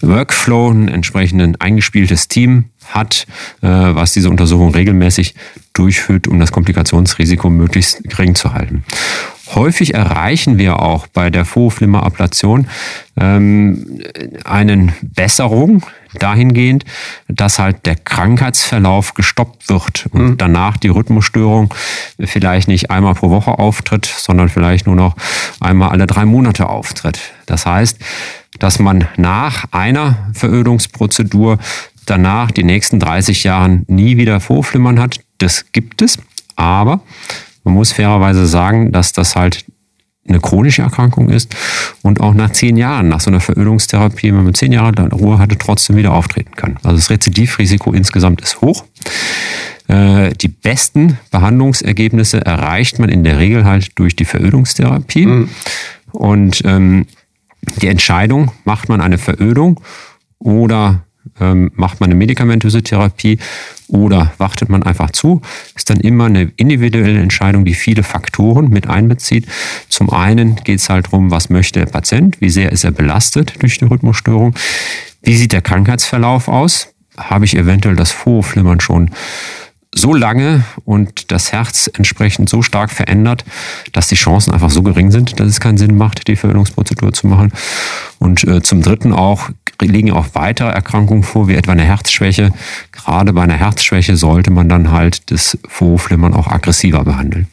[0.00, 3.26] Workflow, ein entsprechenden eingespieltes Team hat,
[3.62, 5.34] äh, was diese Untersuchung regelmäßig
[5.72, 8.84] durchführt, um das Komplikationsrisiko möglichst gering zu halten.
[9.54, 12.68] Häufig erreichen wir auch bei der Vorhofflimmerablation
[13.18, 14.00] ähm,
[14.44, 15.84] eine Besserung
[16.18, 16.84] dahingehend,
[17.28, 20.36] dass halt der Krankheitsverlauf gestoppt wird und mhm.
[20.36, 21.72] danach die Rhythmusstörung
[22.20, 25.16] vielleicht nicht einmal pro Woche auftritt, sondern vielleicht nur noch
[25.60, 27.20] einmal alle drei Monate auftritt.
[27.46, 27.98] Das heißt,
[28.58, 31.58] dass man nach einer Verödungsprozedur
[32.06, 35.20] danach die nächsten 30 Jahre nie wieder Vorflimmern hat.
[35.38, 36.18] Das gibt es,
[36.56, 37.00] aber
[37.68, 39.66] man muss fairerweise sagen, dass das halt
[40.26, 41.54] eine chronische Erkrankung ist
[42.02, 45.58] und auch nach zehn Jahren, nach so einer Verölungstherapie, wenn man zehn Jahre Ruhe hatte,
[45.58, 46.78] trotzdem wieder auftreten kann.
[46.82, 48.84] Also das Rezidivrisiko insgesamt ist hoch.
[49.86, 55.26] Äh, die besten Behandlungsergebnisse erreicht man in der Regel halt durch die Verödungstherapie.
[55.26, 55.48] Mhm.
[56.12, 57.06] Und ähm,
[57.82, 59.80] die Entscheidung, macht man eine Verödung
[60.38, 61.02] oder
[61.40, 63.38] ähm, macht man eine medikamentöse Therapie
[63.88, 65.40] oder wartet man einfach zu,
[65.74, 69.46] ist dann immer eine individuelle Entscheidung, die viele Faktoren mit einbezieht.
[69.88, 73.62] Zum einen geht es halt darum, was möchte der Patient, wie sehr ist er belastet
[73.62, 74.54] durch die Rhythmusstörung,
[75.22, 79.10] wie sieht der Krankheitsverlauf aus, habe ich eventuell das Vorflimmern schon
[80.00, 83.44] so lange und das Herz entsprechend so stark verändert,
[83.92, 87.26] dass die Chancen einfach so gering sind, dass es keinen Sinn macht, die Verhütungsprozedur zu
[87.26, 87.52] machen.
[88.18, 92.50] Und äh, zum Dritten auch liegen auch weitere Erkrankungen vor, wie etwa eine Herzschwäche.
[92.92, 97.46] Gerade bei einer Herzschwäche sollte man dann halt das Vorflimmern auch aggressiver behandeln.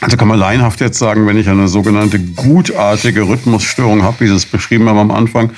[0.00, 4.34] Also kann man laienhaft jetzt sagen, wenn ich eine sogenannte gutartige Rhythmusstörung habe, wie Sie
[4.34, 5.50] es beschrieben haben am Anfang,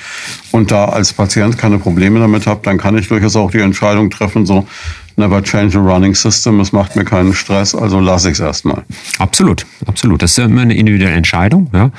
[0.51, 4.11] und da als Patient keine Probleme damit habe, dann kann ich durchaus auch die Entscheidung
[4.11, 4.67] treffen, so
[5.17, 8.83] never change a running system, es macht mir keinen Stress, also lasse ich es erstmal.
[9.19, 10.21] Absolut, absolut.
[10.21, 11.69] Das ist immer eine individuelle Entscheidung.
[11.73, 11.91] Ja?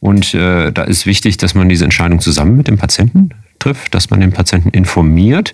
[0.00, 4.10] Und äh, da ist wichtig, dass man diese Entscheidung zusammen mit dem Patienten trifft, dass
[4.10, 5.52] man den Patienten informiert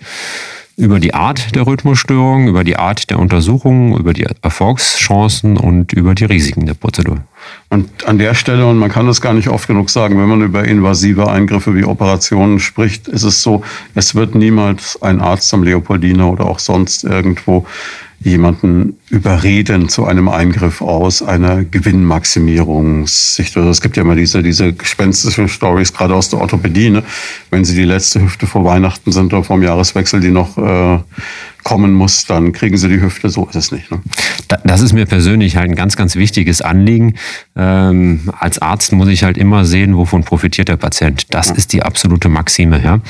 [0.77, 6.15] über die Art der Rhythmusstörung, über die Art der Untersuchung, über die Erfolgschancen und über
[6.15, 7.23] die Risiken der Prozedur.
[7.69, 10.43] Und an der Stelle, und man kann das gar nicht oft genug sagen, wenn man
[10.43, 13.63] über invasive Eingriffe wie Operationen spricht, ist es so,
[13.95, 17.67] es wird niemals ein Arzt am Leopoldina oder auch sonst irgendwo
[18.21, 23.57] jemanden überreden zu einem Eingriff aus einer Gewinnmaximierungssicht.
[23.57, 27.03] Also es gibt ja immer diese, diese gespenstischen Stories, gerade aus der Orthopädie, ne?
[27.51, 30.99] wenn sie die letzte Hüfte vor Weihnachten sind oder vom Jahreswechsel, die noch äh,
[31.67, 33.29] kommen muss, dann kriegen sie die Hüfte.
[33.29, 33.91] So ist es nicht.
[33.91, 34.01] Ne?
[34.63, 37.15] Das ist mir persönlich halt ein ganz, ganz wichtiges Anliegen.
[37.57, 41.35] Ähm, als Arzt muss ich halt immer sehen, wovon profitiert der Patient.
[41.35, 41.55] Das ja.
[41.57, 42.81] ist die absolute Maxime.
[42.85, 43.01] Ja?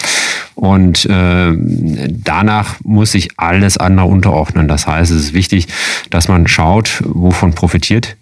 [0.55, 4.69] Und äh, danach muss sich alles andere unterordnen.
[4.69, 5.69] Das heißt, es ist wichtig,
[6.11, 8.16] dass man schaut, wovon profitiert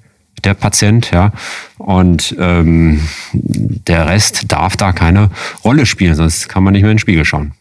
[0.44, 1.32] der Patient, ja.
[1.78, 3.00] Und ähm,
[3.32, 5.30] der Rest darf da keine
[5.64, 7.52] Rolle spielen, sonst kann man nicht mehr in den Spiegel schauen.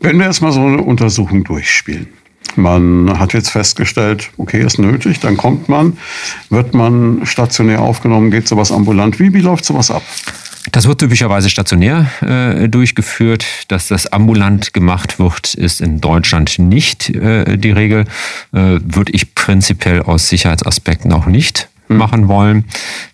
[0.00, 2.08] Wenn wir erstmal so eine Untersuchung durchspielen.
[2.56, 5.98] Man hat jetzt festgestellt, okay, ist nötig, dann kommt man,
[6.50, 9.18] wird man stationär aufgenommen, geht sowas ambulant.
[9.18, 10.02] Wie, wie läuft sowas ab?
[10.72, 13.44] Das wird typischerweise stationär äh, durchgeführt.
[13.68, 18.04] Dass das ambulant gemacht wird, ist in Deutschland nicht äh, die Regel.
[18.52, 21.98] Äh, würde ich prinzipiell aus Sicherheitsaspekten auch nicht hm.
[21.98, 22.64] machen wollen.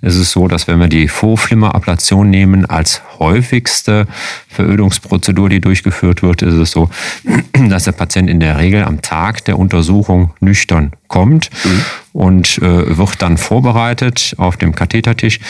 [0.01, 4.07] Es ist so, dass wenn wir die Vorflimmerablation nehmen als häufigste
[4.49, 6.89] Verödungsprozedur, die durchgeführt wird, ist es so,
[7.69, 11.83] dass der Patient in der Regel am Tag der Untersuchung nüchtern kommt mhm.
[12.13, 15.41] Und äh, wird dann vorbereitet auf dem Kathetertisch.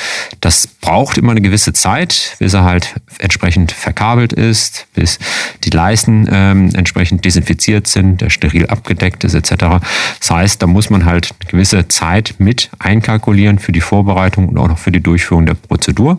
[0.40, 5.18] Das braucht immer eine gewisse Zeit, bis er halt entsprechend verkabelt ist, bis
[5.64, 9.81] die Leisten ähm, entsprechend desinfiziert sind, der steril abgedeckt ist etc.
[10.18, 14.59] Das heißt, da muss man halt eine gewisse Zeit mit einkalkulieren für die Vorbereitung und
[14.59, 16.18] auch noch für die Durchführung der Prozedur.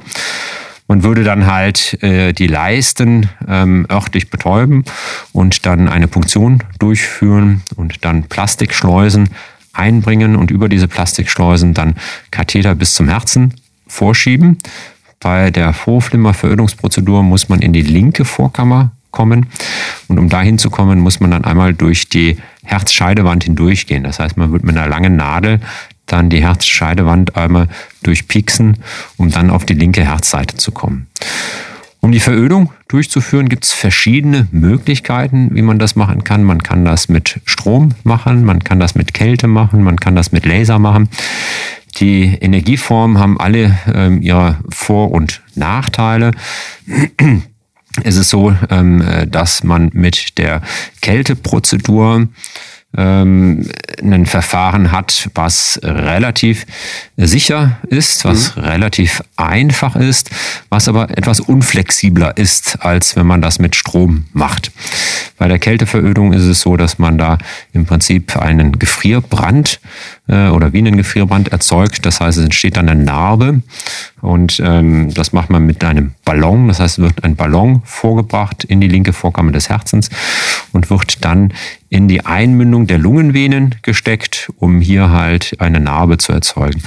[0.92, 4.84] Man würde dann halt äh, die Leisten ähm, örtlich betäuben
[5.32, 9.30] und dann eine Punktion durchführen und dann Plastikschleusen
[9.74, 11.96] einbringen und über diese Plastikschleusen dann
[12.32, 13.54] Katheter bis zum Herzen
[13.88, 14.58] vorschieben.
[15.20, 19.48] Bei der Vorflimmer-Verödungsprozedur muss man in die linke Vorkammer kommen.
[20.08, 24.04] Und um dahin zu kommen, muss man dann einmal durch die Herzscheidewand hindurchgehen.
[24.04, 25.60] Das heißt, man wird mit einer langen Nadel
[26.06, 27.68] dann die Herzscheidewand einmal
[28.04, 28.78] durchpieksen,
[29.18, 31.08] um dann auf die linke Herzseite zu kommen.
[32.04, 36.44] Um die Verödung durchzuführen, gibt es verschiedene Möglichkeiten, wie man das machen kann.
[36.44, 40.32] Man kann das mit Strom machen, man kann das mit Kälte machen, man kann das
[40.32, 41.10] mit Laser machen.
[41.98, 46.32] Die Energieformen haben alle ähm, ihre Vor- und Nachteile.
[48.06, 50.62] Es ist so, ähm, dass man mit der
[51.02, 52.30] Kälteprozedur
[52.98, 53.68] ähm,
[54.02, 56.66] ein Verfahren hat, was relativ
[57.18, 58.64] sicher ist, was mhm.
[58.64, 60.30] relativ einfach ist,
[60.70, 64.72] was aber etwas unflexibler ist, als wenn man das mit Strom macht.
[65.38, 67.38] Bei der Kälteverödung ist es so, dass man da
[67.74, 69.80] im Prinzip einen Gefrierbrand
[70.32, 72.06] äh, oder wie einen Gefrierbrand erzeugt.
[72.06, 73.62] Das heißt, es entsteht dann eine Narbe
[74.22, 76.70] und ähm, das macht man mit einem Ballon.
[76.70, 80.10] Das heißt, es wird ein Ballon vorgebracht in die linke Vorkammer des Herzens
[80.72, 81.54] und wird dann
[81.90, 86.82] in die Einmündung der Lungenvenen gesteckt, um hier halt eine Narbe zu erzeugen.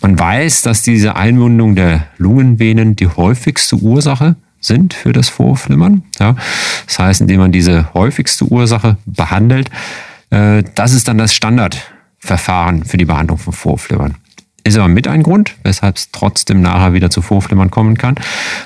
[0.00, 6.04] Man weiß, dass diese Einmündung der Lungenvenen die häufigste Ursache sind für das Vorflimmern.
[6.18, 6.36] Ja,
[6.86, 9.70] das heißt, indem man diese häufigste Ursache behandelt,
[10.30, 11.34] äh, das ist dann das
[12.24, 14.16] Standardverfahren für die Behandlung von Vorflimmern.
[14.66, 18.16] Ist aber mit ein Grund, weshalb es trotzdem nachher wieder zu Vorflimmern kommen kann,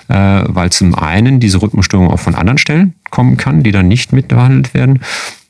[0.07, 4.13] äh, weil zum einen diese Rhythmusstörung auch von anderen Stellen kommen kann, die dann nicht
[4.13, 5.01] mitbehandelt werden.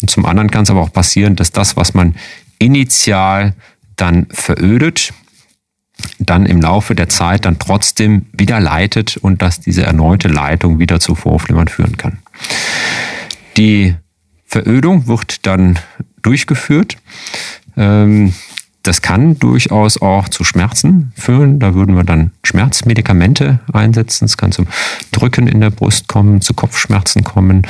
[0.00, 2.14] Und zum anderen kann es aber auch passieren, dass das, was man
[2.58, 3.52] initial
[3.96, 5.12] dann verödet,
[6.18, 10.98] dann im Laufe der Zeit dann trotzdem wieder leitet und dass diese erneute Leitung wieder
[10.98, 12.18] zu Vorflimmern führen kann.
[13.58, 13.96] Die
[14.46, 15.78] Verödung wird dann
[16.22, 16.96] durchgeführt.
[17.78, 18.34] Ähm,
[18.82, 21.58] das kann durchaus auch zu Schmerzen führen.
[21.58, 24.24] Da würden wir dann Schmerzmedikamente einsetzen.
[24.24, 24.66] Es kann zum
[25.12, 27.66] Drücken in der Brust kommen, zu Kopfschmerzen kommen.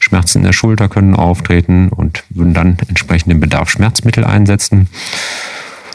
[0.00, 4.88] Schmerzen in der Schulter können auftreten und würden dann entsprechend den Bedarf Schmerzmittel einsetzen.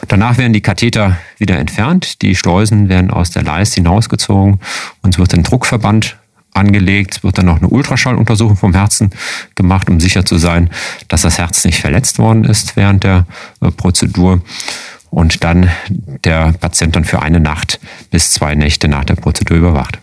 [0.06, 4.60] Danach werden die Katheter wieder entfernt, die Schleusen werden aus der Leiste hinausgezogen
[5.02, 6.18] und es wird ein Druckverband
[6.54, 9.10] angelegt, wird dann noch eine Ultraschalluntersuchung vom Herzen
[9.54, 10.70] gemacht, um sicher zu sein,
[11.08, 13.26] dass das Herz nicht verletzt worden ist während der
[13.60, 14.40] äh, Prozedur.
[15.10, 15.70] Und dann
[16.24, 17.80] der Patient dann für eine Nacht
[18.10, 19.98] bis zwei Nächte nach der Prozedur überwacht.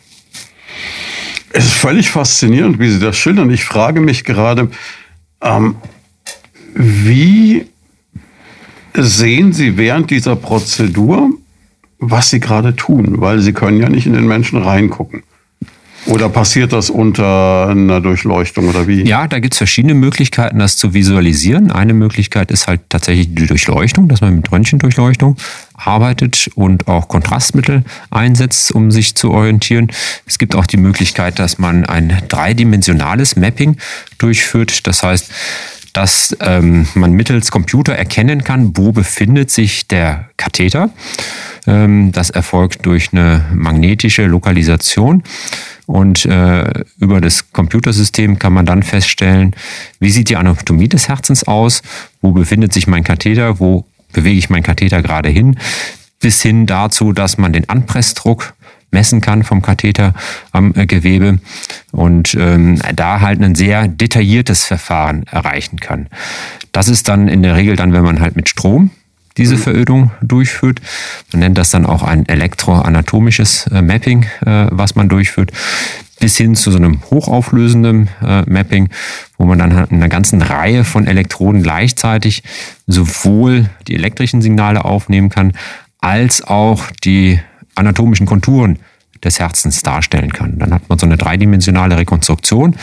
[1.52, 3.52] Es ist völlig faszinierend, wie Sie das schildern.
[3.52, 4.72] Ich frage mich gerade,
[5.42, 5.76] ähm,
[6.74, 7.68] wie
[8.94, 11.30] sehen Sie während dieser Prozedur,
[12.00, 13.22] was Sie gerade tun?
[13.22, 15.24] Weil Sie können ja nicht in den Menschen reingucken.
[16.08, 19.04] Oder passiert das unter einer Durchleuchtung oder wie?
[19.04, 21.72] Ja, da gibt es verschiedene Möglichkeiten, das zu visualisieren.
[21.72, 25.38] Eine Möglichkeit ist halt tatsächlich die Durchleuchtung, dass man mit Röntgendurchleuchtung
[25.74, 29.92] arbeitet und auch Kontrastmittel einsetzt, um sich zu orientieren.
[30.28, 33.78] Es gibt auch die Möglichkeit, dass man ein dreidimensionales Mapping
[34.20, 34.86] durchführt.
[34.86, 35.32] Das heißt,
[35.96, 40.90] dass ähm, man mittels Computer erkennen kann, wo befindet sich der Katheter.
[41.68, 45.24] Ähm, das erfolgt durch eine magnetische Lokalisation.
[45.86, 49.56] Und äh, über das Computersystem kann man dann feststellen,
[50.00, 51.82] wie sieht die Anatomie des Herzens aus,
[52.22, 55.58] wo befindet sich mein Katheter, wo bewege ich meinen Katheter gerade hin,
[56.20, 58.56] bis hin dazu, dass man den Anpressdruck
[58.92, 60.14] messen kann vom Katheter
[60.52, 61.40] am äh, Gewebe
[61.92, 66.08] und ähm, da halt ein sehr detailliertes Verfahren erreichen kann.
[66.72, 68.92] Das ist dann in der Regel dann, wenn man halt mit Strom
[69.38, 69.60] diese mhm.
[69.60, 70.82] Verödung durchführt.
[71.32, 75.52] Man nennt das dann auch ein elektroanatomisches äh, Mapping, äh, was man durchführt.
[76.20, 78.90] bis hin zu so einem hochauflösenden äh, Mapping,
[79.38, 82.42] wo man dann halt in einer ganzen Reihe von Elektroden gleichzeitig
[82.88, 85.52] sowohl die elektrischen Signale aufnehmen kann,
[86.00, 87.40] als auch die
[87.76, 88.80] anatomischen Konturen
[89.24, 90.58] des Herzens darstellen kann.
[90.60, 92.76] Dann hat man so eine dreidimensionale Rekonstruktion,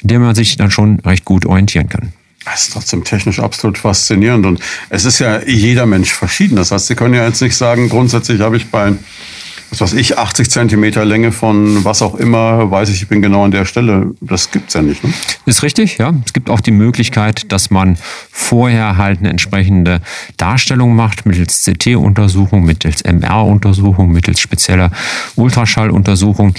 [0.00, 2.12] in der man sich dann schon recht gut orientieren kann.
[2.44, 6.56] Das ist trotzdem technisch absolut faszinierend und es ist ja jeder Mensch verschieden.
[6.56, 8.94] Das heißt, Sie können ja jetzt nicht sagen, grundsätzlich habe ich bei
[9.70, 13.44] was weiß ich, 80 Zentimeter Länge von was auch immer, weiß ich, ich bin genau
[13.44, 14.12] an der Stelle.
[14.20, 15.02] Das gibt's ja nicht.
[15.04, 15.12] Ne?
[15.46, 16.12] Ist richtig, ja.
[16.24, 17.96] Es gibt auch die Möglichkeit, dass man
[18.30, 20.00] vorher halt eine entsprechende
[20.36, 24.90] Darstellung macht, mittels CT-Untersuchung, mittels MR-Untersuchung, mittels spezieller
[25.36, 26.54] Ultraschalluntersuchung.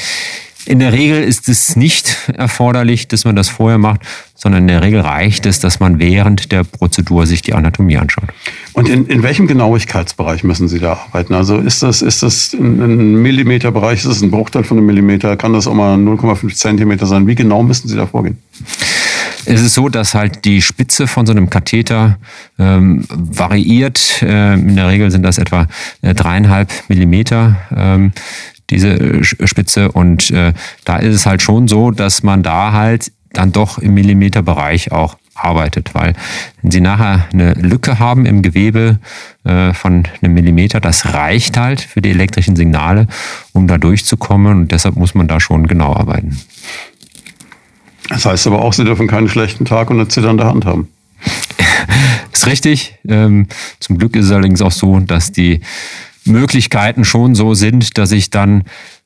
[0.66, 4.02] In der Regel ist es nicht erforderlich, dass man das vorher macht,
[4.36, 8.30] sondern in der Regel reicht es, dass man während der Prozedur sich die Anatomie anschaut.
[8.74, 11.34] Und in, in welchem Genauigkeitsbereich müssen Sie da arbeiten?
[11.34, 15.54] Also ist das, ist das ein Millimeterbereich, ist das ein Bruchteil von einem Millimeter, kann
[15.54, 17.28] das auch mal 0,5 Zentimeter sein?
[17.28, 18.38] Wie genau müssen Sie da vorgehen?
[19.46, 22.20] Es ist so, dass halt die Spitze von so einem Katheter
[22.60, 24.22] ähm, variiert.
[24.22, 25.68] Ähm, in der Regel sind das etwa
[26.02, 27.58] äh, dreieinhalb Millimeter.
[27.76, 28.14] Ähm,
[28.72, 29.92] diese äh, Spitze.
[29.92, 30.54] Und äh,
[30.86, 35.16] da ist es halt schon so, dass man da halt dann doch im Millimeterbereich auch
[35.34, 36.14] arbeitet, weil
[36.62, 39.00] wenn Sie nachher eine Lücke haben im Gewebe
[39.44, 43.08] äh, von einem Millimeter, das reicht halt für die elektrischen Signale,
[43.54, 46.38] um da durchzukommen und deshalb muss man da schon genau arbeiten.
[48.10, 50.90] Das heißt aber auch, Sie dürfen keinen schlechten Tag und eine zitternde Hand haben.
[52.34, 52.96] ist richtig.
[53.08, 53.48] Ähm,
[53.80, 55.62] zum Glück ist es allerdings auch so, dass die
[56.26, 58.64] Möglichkeiten schon so sind, dass ich dann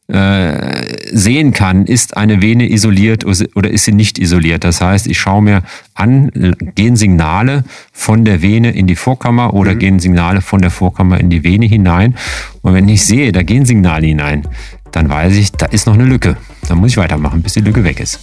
[0.08, 4.64] äh, sehen kann, ist eine Vene isoliert oder ist sie nicht isoliert.
[4.64, 5.64] Das heißt, ich schaue mir
[5.96, 6.30] an,
[6.76, 9.80] gehen Signale von der Vene in die Vorkammer oder mhm.
[9.80, 12.16] gehen Signale von der Vorkammer in die Vene hinein.
[12.62, 14.48] Und wenn ich sehe, da gehen Signale hinein,
[14.92, 16.38] dann weiß ich, da ist noch eine Lücke.
[16.68, 18.20] Dann muss ich weitermachen, bis die Lücke weg ist.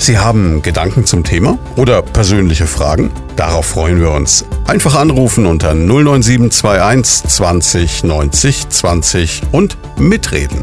[0.00, 3.10] Sie haben Gedanken zum Thema oder persönliche Fragen?
[3.36, 4.46] Darauf freuen wir uns.
[4.66, 10.62] Einfach anrufen unter 09721 20 90 20 und mitreden.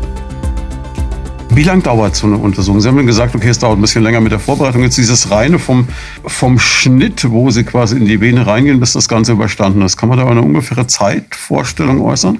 [1.51, 2.81] Wie lange dauert so eine Untersuchung?
[2.81, 4.81] Sie haben gesagt, okay, es dauert ein bisschen länger mit der Vorbereitung.
[4.81, 5.87] Jetzt dieses reine vom,
[6.25, 9.97] vom Schnitt, wo Sie quasi in die Vene reingehen, bis das Ganze überstanden ist.
[9.97, 12.39] Kann man da eine ungefähre Zeitvorstellung äußern?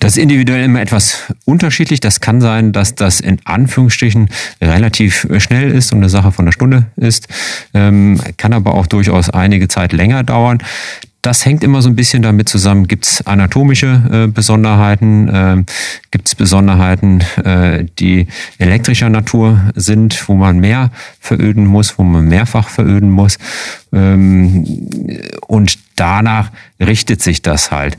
[0.00, 2.00] Das ist individuell immer etwas unterschiedlich.
[2.00, 4.28] Das kann sein, dass das in Anführungsstrichen
[4.60, 7.28] relativ schnell ist und eine Sache von einer Stunde ist.
[7.74, 10.58] Ähm, kann aber auch durchaus einige Zeit länger dauern.
[11.22, 15.64] Das hängt immer so ein bisschen damit zusammen, gibt es anatomische äh, Besonderheiten, äh,
[16.10, 18.26] gibt es Besonderheiten, äh, die
[18.58, 20.90] elektrischer Natur sind, wo man mehr
[21.20, 23.38] veröden muss, wo man mehrfach veröden muss.
[23.92, 24.66] Ähm,
[25.46, 27.96] und danach richtet sich das halt.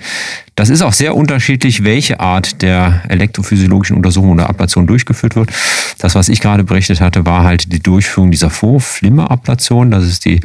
[0.55, 5.51] Das ist auch sehr unterschiedlich, welche Art der elektrophysiologischen Untersuchung oder Ablation durchgeführt wird.
[5.97, 9.89] Das, was ich gerade berichtet hatte, war halt die Durchführung dieser Vorflimmerablation.
[9.89, 10.41] Das ist die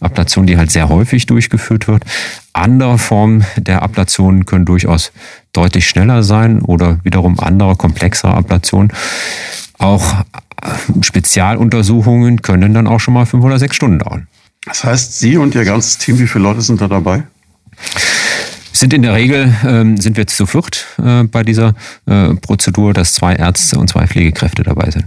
[0.00, 2.04] Ablation, die halt sehr häufig durchgeführt wird.
[2.52, 5.10] Andere Formen der Ablationen können durchaus
[5.52, 8.92] deutlich schneller sein oder wiederum andere komplexere Ablationen.
[9.78, 10.20] Auch
[10.62, 14.28] äh, Spezialuntersuchungen können dann auch schon mal fünf oder sechs Stunden dauern.
[14.66, 17.24] Das heißt, Sie und Ihr ganzes Team, wie viele Leute sind da dabei?
[18.78, 21.74] Sind in der Regel ähm, sind wir zu viert äh, bei dieser
[22.06, 25.06] äh, Prozedur, dass zwei Ärzte und zwei Pflegekräfte dabei sind.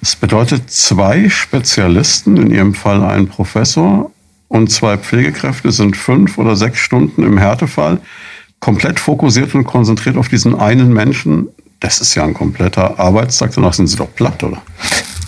[0.00, 4.10] Das bedeutet zwei Spezialisten, in Ihrem Fall ein Professor
[4.48, 8.00] und zwei Pflegekräfte sind fünf oder sechs Stunden im Härtefall
[8.58, 11.48] komplett fokussiert und konzentriert auf diesen einen Menschen.
[11.80, 13.52] Das ist ja ein kompletter Arbeitstag.
[13.54, 14.60] Danach sind Sie doch platt, oder?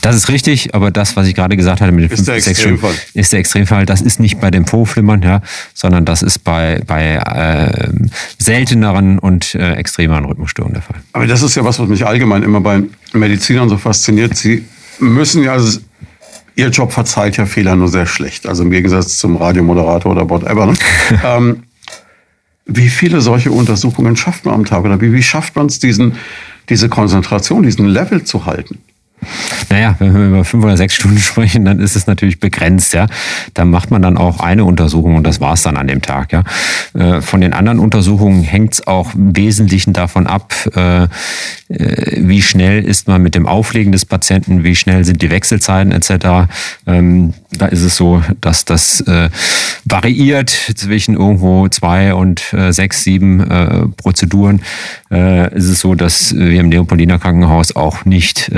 [0.04, 2.60] Das ist richtig, aber das, was ich gerade gesagt hatte mit den ist 5 6
[2.60, 3.86] Stunden, ist der Extremfall.
[3.86, 5.40] Das ist nicht bei dem Vorflimmern, ja,
[5.72, 7.88] sondern das ist bei, bei äh,
[8.38, 10.96] selteneren und äh, extremeren Rhythmusstörungen der Fall.
[11.14, 12.82] Aber das ist ja was, was mich allgemein immer bei
[13.14, 14.36] Medizinern so fasziniert.
[14.36, 14.66] Sie
[14.98, 15.80] müssen ja, also
[16.54, 20.66] Ihr Job verzeiht ja Fehler nur sehr schlecht, also im Gegensatz zum Radiomoderator oder whatever.
[20.66, 20.74] Ne?
[21.24, 21.62] ähm,
[22.66, 26.16] wie viele solche Untersuchungen schafft man am Tag oder wie, wie schafft man es, diesen,
[26.68, 28.80] diese Konzentration, diesen Level zu halten?
[29.70, 33.06] Naja, wenn wir über fünf oder sechs Stunden sprechen, dann ist es natürlich begrenzt, ja.
[33.54, 36.42] Da macht man dann auch eine Untersuchung und das war's dann an dem Tag, ja.
[36.94, 41.08] Äh, von den anderen Untersuchungen hängt es auch im Wesentlichen davon ab, äh,
[41.78, 46.50] wie schnell ist man mit dem Auflegen des Patienten, wie schnell sind die Wechselzeiten etc.
[46.86, 49.04] Ähm, da ist es so, dass das
[49.84, 54.60] variiert zwischen irgendwo zwei und sechs, sieben Prozeduren.
[55.10, 58.50] Ist es so, dass wir im Leopoldiner Krankenhaus auch nicht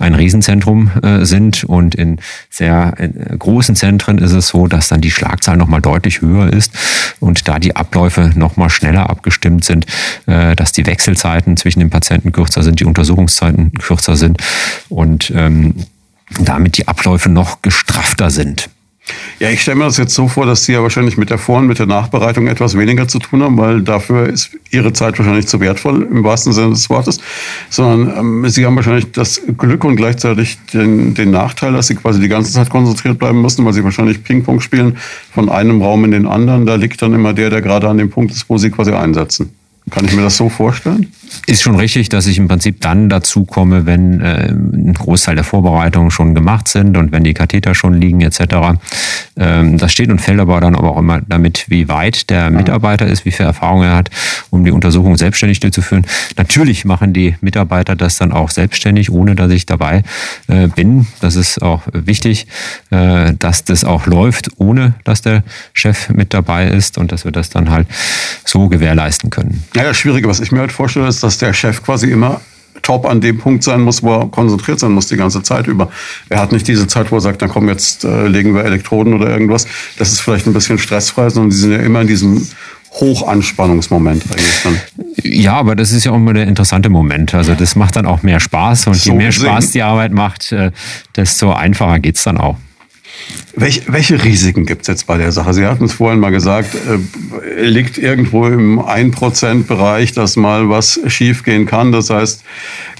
[0.00, 1.64] ein Riesenzentrum äh, sind.
[1.64, 2.18] Und in
[2.50, 2.94] sehr
[3.38, 6.72] großen Zentren ist es so, dass dann die Schlagzahl nochmal deutlich höher ist
[7.20, 9.86] und da die Abläufe nochmal schneller abgestimmt sind,
[10.26, 14.38] äh, dass die Wechselzeiten zwischen den Patienten kürzer kürzer sind, die Untersuchungszeiten kürzer sind
[14.88, 15.74] und ähm,
[16.40, 18.68] damit die Abläufe noch gestrafter sind.
[19.40, 21.58] Ja, ich stelle mir das jetzt so vor, dass Sie ja wahrscheinlich mit der Vor-
[21.58, 25.48] und mit der Nachbereitung etwas weniger zu tun haben, weil dafür ist Ihre Zeit wahrscheinlich
[25.48, 27.18] zu wertvoll im wahrsten Sinne des Wortes,
[27.68, 32.20] sondern ähm, Sie haben wahrscheinlich das Glück und gleichzeitig den, den Nachteil, dass Sie quasi
[32.20, 34.98] die ganze Zeit konzentriert bleiben müssen, weil Sie wahrscheinlich Ping-Pong spielen
[35.34, 36.64] von einem Raum in den anderen.
[36.64, 39.52] Da liegt dann immer der, der gerade an dem Punkt ist, wo Sie quasi einsetzen.
[39.90, 41.12] Kann ich mir das so vorstellen?
[41.46, 45.44] Ist schon richtig, dass ich im Prinzip dann dazu komme, wenn äh, ein Großteil der
[45.44, 48.78] Vorbereitungen schon gemacht sind und wenn die Katheter schon liegen etc.
[49.36, 53.06] Ähm, das steht und fällt aber dann aber auch immer damit, wie weit der Mitarbeiter
[53.06, 54.10] ist, wie viel Erfahrung er hat,
[54.52, 56.06] um die Untersuchung selbstständig durchzuführen.
[56.36, 60.02] Natürlich machen die Mitarbeiter das dann auch selbstständig, ohne dass ich dabei
[60.46, 61.06] äh, bin.
[61.20, 62.46] Das ist auch wichtig,
[62.90, 65.42] äh, dass das auch läuft, ohne dass der
[65.72, 67.88] Chef mit dabei ist und dass wir das dann halt
[68.44, 69.64] so gewährleisten können.
[69.74, 70.28] Naja, schwierig.
[70.28, 72.42] Was ich mir halt vorstelle, ist, dass der Chef quasi immer
[72.82, 75.90] top an dem Punkt sein muss, wo er konzentriert sein muss die ganze Zeit über.
[76.28, 79.14] Er hat nicht diese Zeit, wo er sagt, dann komm, jetzt äh, legen wir Elektroden
[79.14, 79.66] oder irgendwas.
[79.96, 82.46] Das ist vielleicht ein bisschen stressfrei, sondern die sind ja immer in diesem
[83.00, 84.80] Hochanspannungsmoment eigentlich dann.
[85.22, 87.34] Ja, aber das ist ja auch immer der interessante Moment.
[87.34, 89.46] Also das macht dann auch mehr Spaß und so je mehr gesehen.
[89.46, 90.70] Spaß die Arbeit macht, äh,
[91.16, 92.56] desto einfacher geht's dann auch.
[93.54, 95.52] Welche, welche Risiken gibt es jetzt bei der Sache?
[95.52, 101.66] Sie hatten es vorhin mal gesagt, äh, liegt irgendwo im 1%-Bereich, dass mal was schiefgehen
[101.66, 101.92] kann.
[101.92, 102.42] Das heißt,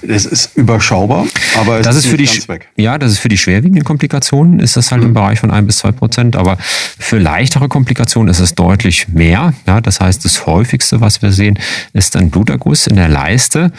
[0.07, 1.25] es ist überschaubar,
[1.59, 2.69] aber es das ist, ist für die, weg.
[2.75, 5.09] Ja, das ist für die schwerwiegenden Komplikationen, ist das halt mhm.
[5.09, 6.35] im Bereich von 1 bis 2 Prozent.
[6.35, 9.53] Aber für leichtere Komplikationen ist es deutlich mehr.
[9.65, 11.57] Ja, das heißt, das häufigste, was wir sehen,
[11.93, 13.71] ist ein Bluterguss in der Leiste.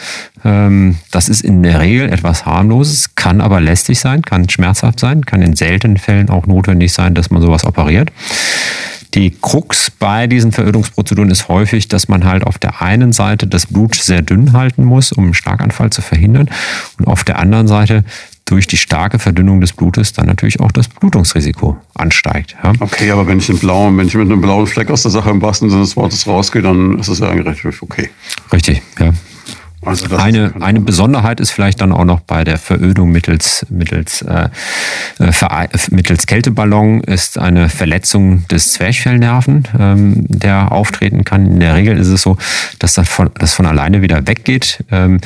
[0.43, 5.25] Ähm, das ist in der Regel etwas harmloses, kann aber lästig sein, kann schmerzhaft sein,
[5.25, 8.11] kann in seltenen Fällen auch notwendig sein, dass man sowas operiert.
[9.13, 13.67] Die Krux bei diesen Verödungsprozeduren ist häufig, dass man halt auf der einen Seite das
[13.67, 16.49] Blut sehr dünn halten muss, um einen Schlaganfall zu verhindern
[16.99, 18.03] und auf der anderen Seite
[18.45, 22.55] durch die starke Verdünnung des Blutes dann natürlich auch das Blutungsrisiko ansteigt.
[22.63, 22.73] Ja?
[22.79, 25.31] Okay, aber wenn ich, einen blauen, wenn ich mit einem blauen Fleck aus der Sache
[25.31, 28.09] im wahrsten Sinne des Wortes rausgehe, dann ist es ja eigentlich okay.
[28.53, 29.11] Richtig, ja.
[29.85, 34.49] Also eine, eine Besonderheit ist vielleicht dann auch noch bei der Verödung mittels, mittels, äh,
[35.19, 41.45] äh mittels Kälteballon ist eine Verletzung des Zwerchfellnerven, ähm, der auftreten kann.
[41.45, 42.37] In der Regel ist es so,
[42.79, 44.83] dass das von, das von alleine wieder weggeht.
[44.91, 45.19] Ähm,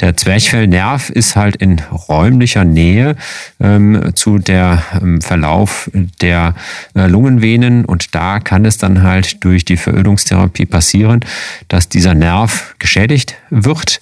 [0.00, 3.16] der Zwerchfellnerv ist halt in räumlicher Nähe
[3.60, 5.90] ähm, zu der ähm, Verlauf
[6.20, 6.54] der
[6.94, 11.20] äh, Lungenvenen und da kann es dann halt durch die Verödungstherapie passieren,
[11.68, 13.95] dass dieser Nerv geschädigt wird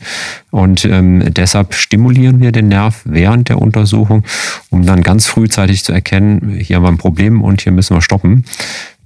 [0.51, 4.24] und ähm, deshalb stimulieren wir den Nerv während der Untersuchung,
[4.70, 8.03] um dann ganz frühzeitig zu erkennen, hier haben wir ein Problem und hier müssen wir
[8.03, 8.45] stoppen.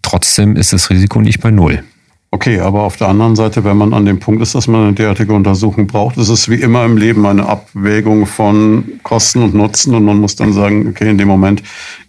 [0.02, 1.82] Trotzdem ist das Risiko nicht bei Null.
[2.30, 4.92] Okay, aber auf der anderen Seite, wenn man an dem Punkt ist, dass man eine
[4.92, 9.94] derartige Untersuchung braucht, ist es wie immer im Leben eine Abwägung von Kosten und Nutzen
[9.94, 11.62] und man muss dann sagen, okay, in dem Moment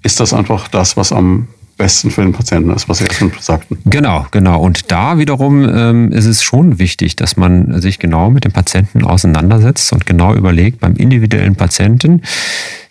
[0.04, 1.48] ist das einfach das, was am
[1.80, 3.80] besten für den Patienten ist, was Sie erst sagten.
[3.86, 4.62] Genau, genau.
[4.62, 9.04] Und da wiederum ähm, ist es schon wichtig, dass man sich genau mit dem Patienten
[9.04, 12.22] auseinandersetzt und genau überlegt, beim individuellen Patienten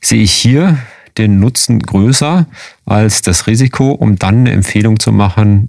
[0.01, 0.79] sehe ich hier
[1.19, 2.47] den Nutzen größer
[2.87, 5.69] als das Risiko, um dann eine Empfehlung zu machen,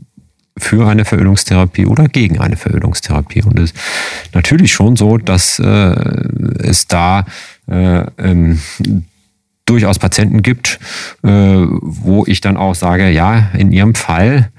[0.58, 3.44] für eine Verölungstherapie oder gegen eine Verölungstherapie.
[3.44, 3.80] Und es ist
[4.34, 5.66] natürlich schon so, dass äh,
[6.60, 7.26] es da
[7.70, 8.60] äh, ähm,
[9.70, 10.80] durchaus Patienten gibt,
[11.24, 14.50] äh, wo ich dann auch sage, ja, in Ihrem Fall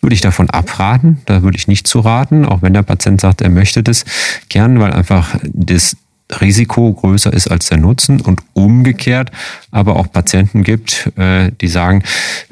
[0.00, 3.40] würde ich davon abraten, da würde ich nicht zu raten, auch wenn der Patient sagt,
[3.40, 4.04] er möchte das
[4.48, 5.96] gern, weil einfach das
[6.40, 9.30] Risiko größer ist als der Nutzen und umgekehrt
[9.70, 12.02] aber auch Patienten gibt, äh, die sagen,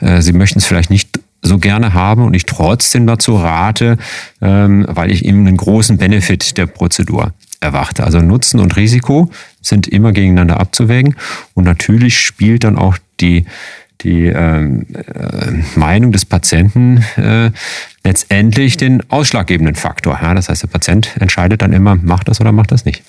[0.01, 3.99] äh, sie möchten es vielleicht nicht so gerne haben und ich trotzdem dazu rate,
[4.41, 7.33] ähm, weil ich ihm einen großen Benefit der Prozedur
[7.63, 8.05] erwarte.
[8.05, 11.17] Also Nutzen und Risiko sind immer gegeneinander abzuwägen.
[11.55, 13.47] Und natürlich spielt dann auch die,
[14.01, 17.51] die ähm, äh, Meinung des Patienten äh,
[18.05, 20.19] letztendlich den ausschlaggebenden Faktor.
[20.21, 23.05] Ja, das heißt, der Patient entscheidet dann immer, macht das oder macht das nicht.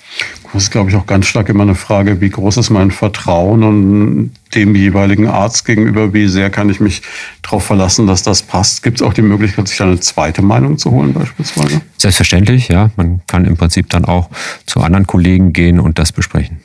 [0.52, 3.64] Das ist, glaube ich, auch ganz stark immer eine Frage, wie groß ist mein Vertrauen
[3.64, 7.02] und dem jeweiligen Arzt gegenüber, wie sehr kann ich mich
[7.42, 8.84] darauf verlassen, dass das passt.
[8.84, 11.80] Gibt es auch die Möglichkeit, sich eine zweite Meinung zu holen beispielsweise?
[11.98, 12.90] Selbstverständlich, ja.
[12.96, 14.30] Man kann im Prinzip dann auch
[14.66, 16.60] zu anderen Kollegen gehen und das besprechen.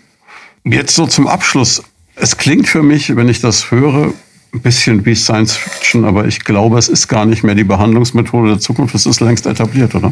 [0.64, 1.84] Jetzt so zum Abschluss.
[2.22, 4.14] Es klingt für mich, wenn ich das höre,
[4.52, 8.50] ein bisschen wie Science Fiction, aber ich glaube, es ist gar nicht mehr die Behandlungsmethode
[8.50, 8.96] der Zukunft.
[8.96, 10.12] Es ist längst etabliert, oder?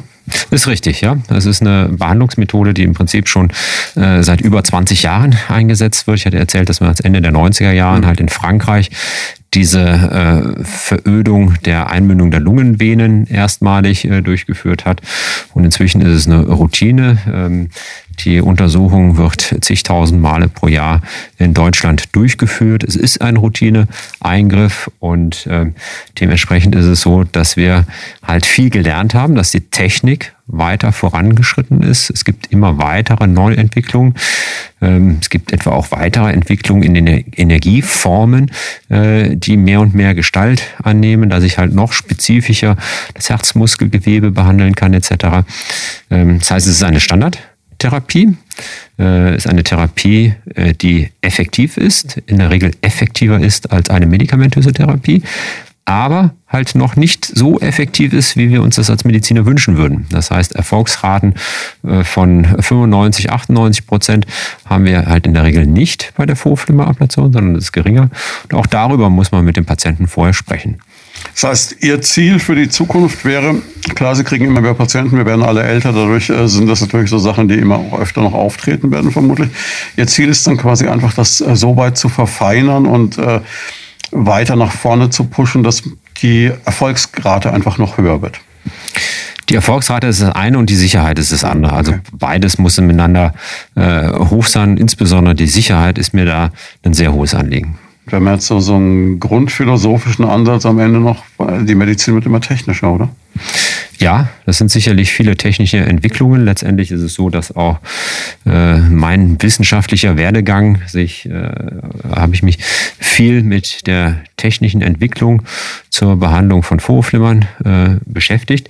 [0.52, 1.18] Ist richtig, ja.
[1.30, 3.52] Es ist eine Behandlungsmethode, die im Prinzip schon
[3.96, 6.20] äh, seit über 20 Jahren eingesetzt wird.
[6.20, 8.06] Ich hatte erzählt, dass man als Ende der 90er Jahren mhm.
[8.06, 8.92] halt in Frankreich
[9.54, 15.02] diese äh, Verödung der Einmündung der Lungenvenen erstmalig äh, durchgeführt hat.
[15.54, 17.18] Und inzwischen ist es eine Routine.
[17.34, 17.70] Ähm,
[18.20, 21.02] Die Untersuchung wird zigtausend Male pro Jahr
[21.38, 22.84] in Deutschland durchgeführt.
[22.84, 25.68] Es ist ein Routineeingriff und äh,
[26.20, 27.86] dementsprechend ist es so, dass wir
[28.24, 32.10] halt viel gelernt haben, dass die Technik weiter vorangeschritten ist.
[32.10, 34.16] Es gibt immer weitere Neuentwicklungen.
[34.82, 38.52] Ähm, es gibt etwa auch weitere Entwicklungen in den Energieformen,
[38.90, 42.78] äh, die mehr und mehr Gestalt annehmen, dass ich halt noch spezifischer
[43.14, 45.46] das Herzmuskelgewebe behandeln kann etc.
[46.10, 47.02] Ähm, das heißt, es ist eine
[47.78, 48.36] Standardtherapie,
[49.00, 54.08] äh, ist eine Therapie, äh, die effektiv ist, in der Regel effektiver ist als eine
[54.08, 55.24] medikamentöse Therapie
[55.88, 60.06] aber halt noch nicht so effektiv ist, wie wir uns das als Mediziner wünschen würden.
[60.10, 61.36] Das heißt, Erfolgsraten
[61.84, 64.26] äh, von 95, 98 Prozent
[64.66, 68.10] haben wir halt in der Regel nicht bei der Vorflimmerablation, sondern das ist geringer.
[68.44, 70.80] Und auch darüber muss man mit dem Patienten vorher sprechen.
[71.40, 73.62] Das heißt, Ihr Ziel für die Zukunft wäre,
[73.94, 77.12] klar, Sie kriegen immer mehr Patienten, wir werden alle älter, dadurch äh, sind das natürlich
[77.12, 79.52] so Sachen, die immer auch öfter noch auftreten werden, vermutlich.
[79.98, 83.42] Ihr Ziel ist dann quasi einfach, das äh, so weit zu verfeinern und äh,
[84.10, 85.84] weiter nach vorne zu pushen, dass
[86.24, 88.40] die Erfolgsrate einfach noch höher wird.
[89.50, 91.74] Die Erfolgsrate ist das eine und die Sicherheit ist das andere.
[91.74, 92.02] Also okay.
[92.14, 93.36] beides muss miteinander
[93.76, 94.78] äh, hoch sein.
[94.78, 96.50] Insbesondere die Sicherheit ist mir da
[96.84, 97.78] ein sehr hohes Anliegen.
[98.08, 102.26] Wir haben jetzt so, so einen grundphilosophischen Ansatz am Ende noch, weil die Medizin wird
[102.26, 103.10] immer technischer, oder?
[104.00, 106.46] Ja, das sind sicherlich viele technische Entwicklungen.
[106.46, 107.80] Letztendlich ist es so, dass auch
[108.46, 111.50] äh, mein wissenschaftlicher Werdegang sich, äh,
[112.16, 112.60] habe ich mich
[113.00, 115.44] viel mit der technischen Entwicklung
[115.90, 118.70] zur Behandlung von Vorflimmern äh, beschäftigt.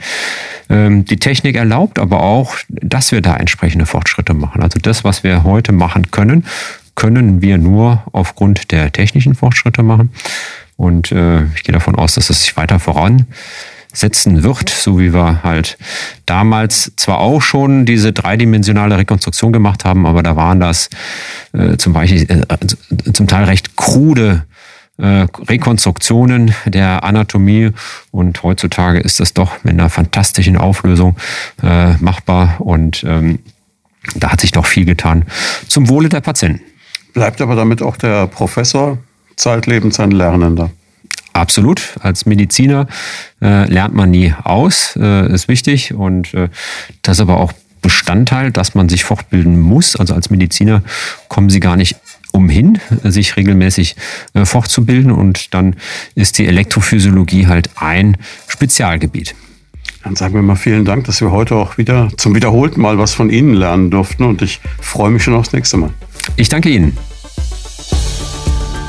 [0.70, 4.64] Ähm, die Technik erlaubt aber auch, dass wir da entsprechende Fortschritte machen.
[4.64, 6.46] Also das, was wir heute machen können,
[6.98, 10.12] können wir nur aufgrund der technischen Fortschritte machen.
[10.76, 13.28] Und äh, ich gehe davon aus, dass es sich weiter voran
[13.94, 15.78] setzen wird, so wie wir halt
[16.26, 20.90] damals zwar auch schon diese dreidimensionale Rekonstruktion gemacht haben, aber da waren das
[21.54, 24.44] äh, zum Beispiel äh, zum Teil recht krude
[24.98, 27.72] äh, Rekonstruktionen der Anatomie
[28.12, 31.16] und heutzutage ist das doch mit einer fantastischen Auflösung
[31.64, 33.40] äh, machbar und ähm,
[34.16, 35.26] da hat sich doch viel getan
[35.68, 36.62] zum Wohle der Patienten.
[37.18, 39.00] Bleibt aber damit auch der Professor
[39.38, 40.70] zeitlebens ein Lernender.
[41.34, 41.96] Absolut.
[42.00, 42.86] Als Mediziner
[43.42, 45.96] äh, lernt man nie aus, äh, ist wichtig.
[45.96, 46.50] Und äh,
[47.02, 49.96] das ist aber auch Bestandteil, dass man sich fortbilden muss.
[49.96, 50.84] Also als Mediziner
[51.28, 51.96] kommen Sie gar nicht
[52.34, 53.96] umhin, sich regelmäßig
[54.36, 55.12] äh, fortzubilden.
[55.12, 55.76] Und dann
[56.14, 59.34] ist die Elektrophysiologie halt ein Spezialgebiet.
[60.08, 63.14] Dann sagen wir mal vielen Dank, dass wir heute auch wieder zum wiederholten Mal was
[63.14, 64.24] von Ihnen lernen durften.
[64.24, 65.90] Und ich freue mich schon aufs nächste Mal.
[66.38, 66.96] Ich danke Ihnen.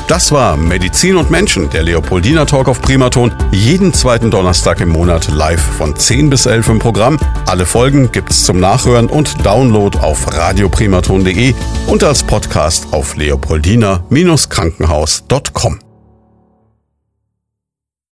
[0.06, 3.32] Das war Medizin und Menschen, der Leopoldina Talk auf Primaton.
[3.50, 7.18] Jeden zweiten Donnerstag im Monat live von 10 bis 11 im Programm.
[7.46, 11.52] Alle Folgen gibt's zum Nachhören und Download auf radioprimaton.de
[11.88, 15.87] und als Podcast auf leopoldina-krankenhaus.com.